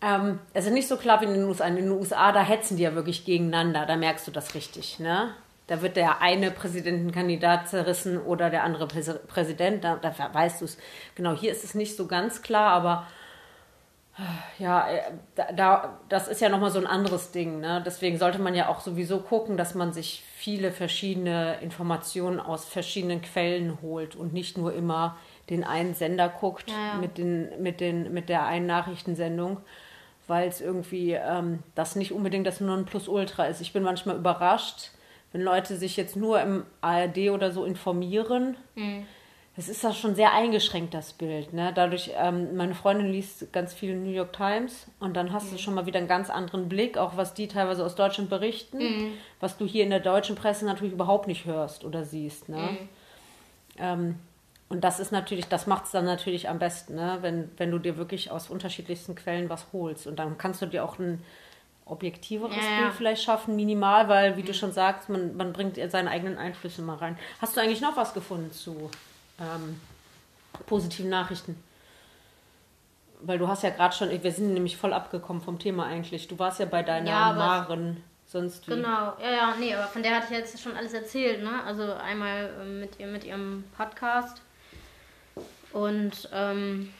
ähm, 0.00 0.38
es 0.54 0.64
ist 0.66 0.72
nicht 0.72 0.86
so 0.88 0.96
klar 0.96 1.20
wie 1.20 1.24
in 1.26 1.34
den 1.34 1.44
USA. 1.44 1.64
In 1.66 1.76
den 1.76 1.90
USA, 1.90 2.30
da 2.32 2.40
hetzen 2.40 2.76
die 2.76 2.84
ja 2.84 2.94
wirklich 2.94 3.24
gegeneinander, 3.24 3.84
da 3.86 3.96
merkst 3.96 4.26
du 4.28 4.30
das 4.30 4.54
richtig, 4.54 4.98
ne? 5.00 5.34
Da 5.68 5.82
wird 5.82 5.96
der 5.96 6.20
eine 6.20 6.50
Präsidentenkandidat 6.50 7.68
zerrissen 7.68 8.18
oder 8.20 8.50
der 8.50 8.64
andere 8.64 8.86
Präs- 8.86 9.18
Präsident, 9.28 9.84
da, 9.84 9.96
da 9.96 10.12
weißt 10.32 10.60
du 10.62 10.64
es. 10.64 10.78
Genau, 11.14 11.34
hier 11.34 11.52
ist 11.52 11.62
es 11.62 11.74
nicht 11.74 11.94
so 11.96 12.06
ganz 12.06 12.42
klar, 12.42 12.72
aber 12.72 13.06
äh, 14.18 14.62
ja, 14.62 14.88
äh, 14.90 15.00
da, 15.34 15.52
da, 15.52 15.98
das 16.08 16.26
ist 16.26 16.40
ja 16.40 16.48
nochmal 16.48 16.70
so 16.70 16.78
ein 16.78 16.86
anderes 16.86 17.30
Ding. 17.32 17.60
Ne? 17.60 17.82
Deswegen 17.84 18.18
sollte 18.18 18.38
man 18.38 18.54
ja 18.54 18.68
auch 18.68 18.80
sowieso 18.80 19.20
gucken, 19.20 19.56
dass 19.56 19.74
man 19.74 19.92
sich 19.92 20.24
viele 20.36 20.72
verschiedene 20.72 21.60
Informationen 21.60 22.40
aus 22.40 22.64
verschiedenen 22.64 23.20
Quellen 23.20 23.78
holt 23.82 24.16
und 24.16 24.32
nicht 24.32 24.56
nur 24.56 24.72
immer 24.74 25.16
den 25.50 25.64
einen 25.64 25.94
Sender 25.94 26.28
guckt 26.28 26.70
Ja, 26.70 26.94
ja. 26.94 26.94
Mit, 26.94 27.18
den, 27.18 27.62
mit, 27.62 27.80
den, 27.80 28.12
mit 28.14 28.28
der 28.28 28.46
einen 28.46 28.66
Nachrichtensendung, 28.66 29.58
weil 30.26 30.48
es 30.48 30.60
irgendwie 30.60 31.12
ähm, 31.12 31.62
das 31.74 31.94
nicht 31.94 32.12
unbedingt 32.12 32.46
das 32.46 32.60
Nonplusultra 32.60 33.44
ist. 33.44 33.60
Ich 33.60 33.72
bin 33.72 33.82
manchmal 33.82 34.16
überrascht, 34.16 34.92
wenn 35.32 35.42
Leute 35.42 35.76
sich 35.76 35.96
jetzt 35.96 36.16
nur 36.16 36.40
im 36.40 36.64
ARD 36.80 37.30
oder 37.30 37.52
so 37.52 37.64
informieren. 37.64 38.56
es 39.58 39.68
ist 39.68 39.82
da 39.82 39.92
schon 39.92 40.14
sehr 40.14 40.32
eingeschränkt, 40.32 40.94
das 40.94 41.12
Bild. 41.12 41.52
Ne? 41.52 41.72
Dadurch, 41.74 42.12
ähm, 42.16 42.56
meine 42.56 42.76
Freundin 42.76 43.10
liest 43.10 43.52
ganz 43.52 43.74
viel 43.74 43.96
New 43.96 44.12
York 44.12 44.32
Times 44.32 44.86
und 45.00 45.16
dann 45.16 45.32
hast 45.32 45.46
mhm. 45.46 45.56
du 45.56 45.58
schon 45.58 45.74
mal 45.74 45.84
wieder 45.84 45.98
einen 45.98 46.06
ganz 46.06 46.30
anderen 46.30 46.68
Blick, 46.68 46.96
auch 46.96 47.16
was 47.16 47.34
die 47.34 47.48
teilweise 47.48 47.84
aus 47.84 47.96
Deutschland 47.96 48.30
berichten, 48.30 48.78
mhm. 48.78 49.12
was 49.40 49.56
du 49.56 49.66
hier 49.66 49.82
in 49.82 49.90
der 49.90 49.98
deutschen 49.98 50.36
Presse 50.36 50.64
natürlich 50.64 50.92
überhaupt 50.92 51.26
nicht 51.26 51.44
hörst 51.44 51.84
oder 51.84 52.04
siehst. 52.04 52.48
Ne? 52.48 52.56
Mhm. 52.56 52.88
Ähm, 53.78 54.14
und 54.68 54.84
das 54.84 55.00
ist 55.00 55.10
natürlich, 55.10 55.46
das 55.46 55.66
macht 55.66 55.86
es 55.86 55.90
dann 55.90 56.04
natürlich 56.04 56.48
am 56.48 56.60
besten, 56.60 56.94
ne? 56.94 57.18
wenn, 57.22 57.50
wenn 57.56 57.72
du 57.72 57.80
dir 57.80 57.96
wirklich 57.96 58.30
aus 58.30 58.50
unterschiedlichsten 58.50 59.16
Quellen 59.16 59.50
was 59.50 59.66
holst. 59.72 60.06
Und 60.06 60.20
dann 60.20 60.38
kannst 60.38 60.62
du 60.62 60.66
dir 60.66 60.84
auch 60.84 61.00
ein 61.00 61.20
objektiveres 61.88 62.56
ja, 62.56 62.82
Bild 62.82 62.94
vielleicht 62.94 63.22
schaffen, 63.22 63.56
minimal, 63.56 64.08
weil, 64.08 64.36
wie 64.36 64.42
du 64.42 64.54
schon 64.54 64.72
sagst, 64.72 65.08
man, 65.08 65.36
man 65.36 65.52
bringt 65.52 65.78
seine 65.90 66.10
eigenen 66.10 66.38
Einflüsse 66.38 66.82
mal 66.82 66.96
rein. 66.96 67.18
Hast 67.40 67.56
du 67.56 67.60
eigentlich 67.60 67.80
noch 67.80 67.96
was 67.96 68.14
gefunden 68.14 68.52
zu 68.52 68.90
ähm, 69.40 69.80
positiven 70.66 71.10
Nachrichten. 71.10 71.62
Weil 73.20 73.38
du 73.38 73.48
hast 73.48 73.62
ja 73.62 73.70
gerade 73.70 73.94
schon, 73.94 74.10
wir 74.10 74.32
sind 74.32 74.54
nämlich 74.54 74.76
voll 74.76 74.92
abgekommen 74.92 75.42
vom 75.42 75.58
Thema 75.58 75.86
eigentlich. 75.86 76.28
Du 76.28 76.38
warst 76.38 76.60
ja 76.60 76.66
bei 76.66 76.82
deiner 76.82 77.10
ja, 77.10 77.32
Maren 77.32 78.02
sonst 78.26 78.68
wie. 78.68 78.72
Genau, 78.72 79.14
ja, 79.20 79.30
ja, 79.30 79.54
nee, 79.58 79.74
aber 79.74 79.88
von 79.88 80.02
der 80.02 80.16
hatte 80.16 80.26
ich 80.30 80.38
jetzt 80.38 80.60
schon 80.60 80.76
alles 80.76 80.92
erzählt, 80.92 81.42
ne? 81.42 81.62
Also 81.64 81.94
einmal 81.94 82.50
ähm, 82.60 82.80
mit 82.80 83.00
ihr 83.00 83.06
mit 83.08 83.24
ihrem 83.24 83.64
Podcast 83.76 84.40
und 85.72 86.28
ähm, 86.32 86.92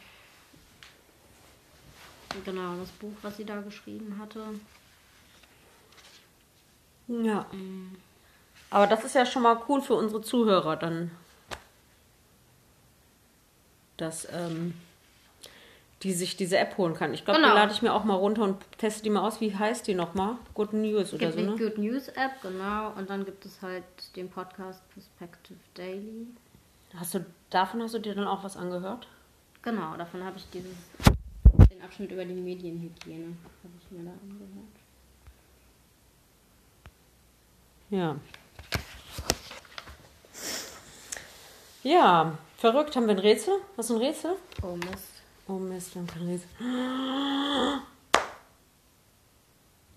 genau, 2.43 2.75
das 2.79 2.89
Buch, 2.89 3.13
was 3.21 3.37
sie 3.37 3.45
da 3.45 3.61
geschrieben 3.61 4.19
hatte. 4.21 4.43
Ja. 7.09 7.45
Aber 8.69 8.87
das 8.87 9.03
ist 9.03 9.15
ja 9.15 9.25
schon 9.25 9.41
mal 9.41 9.61
cool 9.67 9.81
für 9.81 9.95
unsere 9.95 10.21
Zuhörer 10.21 10.77
dann 10.77 11.11
dass 13.99 14.27
ähm, 14.31 14.73
die 16.03 16.13
sich 16.13 16.37
diese 16.37 16.57
App 16.57 16.77
holen 16.77 16.93
kann. 16.93 17.13
Ich 17.13 17.25
glaube, 17.25 17.39
genau. 17.39 17.51
die 17.51 17.55
lade 17.55 17.73
ich 17.73 17.81
mir 17.81 17.93
auch 17.93 18.05
mal 18.05 18.15
runter 18.15 18.43
und 18.43 18.57
teste 18.77 19.03
die 19.03 19.09
mal 19.09 19.27
aus. 19.27 19.41
Wie 19.41 19.55
heißt 19.55 19.85
die 19.87 19.95
nochmal? 19.95 20.37
Good 20.53 20.73
News 20.73 21.13
oder 21.13 21.31
gibt 21.31 21.45
so, 21.45 21.51
ne? 21.51 21.57
Good 21.57 21.77
News 21.77 22.07
App, 22.09 22.41
genau. 22.41 22.93
Und 22.93 23.09
dann 23.09 23.25
gibt 23.25 23.45
es 23.45 23.61
halt 23.61 23.83
den 24.15 24.29
Podcast 24.29 24.81
Perspective 24.91 25.59
Daily. 25.73 26.27
Hast 26.95 27.13
du, 27.13 27.25
davon 27.49 27.81
hast 27.81 27.93
du 27.93 27.99
dir 27.99 28.15
dann 28.15 28.27
auch 28.27 28.43
was 28.43 28.55
angehört? 28.55 29.07
Genau, 29.61 29.95
davon 29.97 30.23
habe 30.23 30.37
ich 30.37 30.49
dieses, 30.51 30.77
den 31.69 31.81
Abschnitt 31.81 32.11
über 32.11 32.23
die 32.23 32.33
Medienhygiene, 32.33 33.35
habe 33.63 33.73
ich 33.81 33.91
mir 33.91 34.05
da 34.05 34.11
angehört. 34.11 34.78
Ja. 37.89 38.15
Ja, 41.83 42.37
Verrückt, 42.59 42.97
haben 42.97 43.07
wir 43.07 43.15
ein 43.15 43.19
Rätsel? 43.19 43.53
Was 43.77 43.85
ist 43.85 43.95
ein 43.95 44.01
Rätsel? 44.01 44.31
Oh 44.61 44.75
Mist. 44.75 45.21
Oh 45.47 45.53
Mist, 45.53 45.95
wir 45.95 46.01
haben 46.01 46.07
kein 46.07 46.27
Rätsel. 46.27 46.49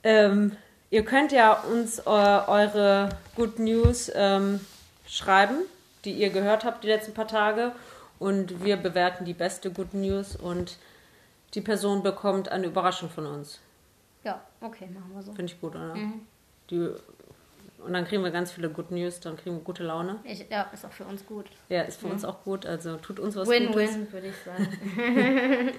Ähm, 0.05 0.57
ihr 0.90 1.05
könnt 1.05 1.33
ja 1.33 1.55
uns 1.55 1.98
äh, 1.98 2.02
eure 2.02 3.09
Good 3.35 3.59
News 3.59 4.12
ähm, 4.14 4.61
schreiben, 5.09 5.57
die 6.05 6.12
ihr 6.12 6.31
gehört 6.31 6.64
habt 6.64 6.85
die 6.85 6.88
letzten 6.88 7.14
paar 7.14 7.26
Tage. 7.26 7.72
Und 8.20 8.62
wir 8.62 8.76
bewerten 8.76 9.24
die 9.24 9.35
beste 9.35 9.72
Good 9.72 9.94
News 9.94 10.37
und 10.37 10.78
die 11.55 11.62
Person 11.62 12.05
bekommt 12.05 12.48
eine 12.48 12.68
Überraschung 12.68 13.11
von 13.11 13.26
uns. 13.26 13.59
Ja, 14.22 14.40
okay, 14.61 14.87
machen 14.87 15.11
wir 15.16 15.22
so. 15.24 15.33
Finde 15.33 15.52
ich 15.52 15.61
gut, 15.61 15.74
oder? 15.74 15.96
Mhm. 15.96 16.28
Die 16.70 16.90
und 17.85 17.92
dann 17.92 18.05
kriegen 18.07 18.23
wir 18.23 18.31
ganz 18.31 18.53
viele 18.53 18.71
Good 18.71 18.90
News, 18.90 19.21
dann 19.21 19.37
kriegen 19.37 19.57
wir 19.57 19.62
gute 19.62 19.83
Laune. 19.83 20.18
Ich, 20.25 20.47
ja, 20.51 20.62
ist 20.73 20.85
auch 20.85 20.92
für 20.92 21.05
uns 21.05 21.27
gut. 21.27 21.47
Ja, 21.68 21.83
ist 21.83 22.01
für 22.01 22.07
mhm. 22.07 22.12
uns 22.12 22.25
auch 22.25 22.42
gut. 22.45 22.66
Also 22.66 22.97
tut 22.97 23.21
uns 23.21 23.37
was 23.37 23.49
Win, 23.49 23.66
Gutes. 23.66 23.95
Win-win, 23.95 24.12
würde 24.12 24.27
ich 24.29 24.37
sagen. 24.45 25.73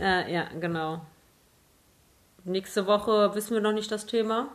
ja, 0.00 0.28
ja, 0.28 0.48
genau. 0.60 1.00
Nächste 2.44 2.86
Woche 2.86 3.34
wissen 3.34 3.54
wir 3.54 3.60
noch 3.60 3.72
nicht 3.72 3.90
das 3.92 4.06
Thema. 4.06 4.48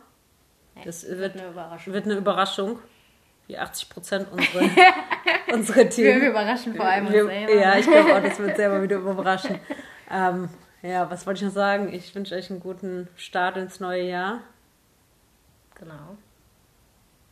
Das 0.84 1.08
wird, 1.08 1.18
wird, 1.18 1.36
eine 1.36 1.48
Überraschung. 1.48 1.92
Wird 1.92 2.04
eine 2.04 2.14
Überraschung. 2.14 2.78
Wie 3.46 3.56
80 3.56 3.88
Prozent 3.88 4.28
unserer, 4.32 4.70
unsere 5.52 5.88
Themen. 5.88 6.20
Wir 6.20 6.30
überraschen 6.30 6.74
vor 6.74 6.84
allem 6.84 7.10
wir, 7.10 7.24
uns 7.24 7.32
selber. 7.32 7.54
Ja, 7.54 7.78
ich 7.78 7.86
glaube 7.86 8.14
auch, 8.14 8.22
das 8.22 8.38
wird 8.38 8.56
selber 8.56 8.82
wieder 8.82 8.96
überraschen. 8.96 9.58
Ähm, 10.10 10.48
ja, 10.82 11.10
was 11.10 11.26
wollte 11.26 11.38
ich 11.38 11.44
noch 11.44 11.54
sagen? 11.54 11.92
Ich 11.92 12.14
wünsche 12.14 12.34
euch 12.34 12.50
einen 12.50 12.60
guten 12.60 13.08
Start 13.16 13.56
ins 13.56 13.80
neue 13.80 14.02
Jahr. 14.02 14.40
Genau. 15.74 16.18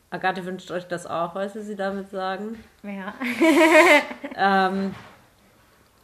Agathe 0.09 0.45
wünscht 0.45 0.71
euch 0.71 0.87
das 0.87 1.05
auch, 1.05 1.35
was 1.35 1.53
Sie 1.53 1.75
damit 1.75 2.09
sagen. 2.09 2.63
Ja. 2.83 3.13
ähm, 4.35 4.95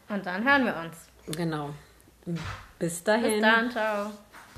Und 0.09 0.25
dann 0.25 0.43
hören 0.43 0.65
wir 0.65 0.75
uns. 0.75 1.07
Genau. 1.37 1.69
Bis 2.79 3.03
dahin. 3.03 3.31
Bis 3.31 3.41
dann, 3.41 3.71
ciao. 3.71 4.11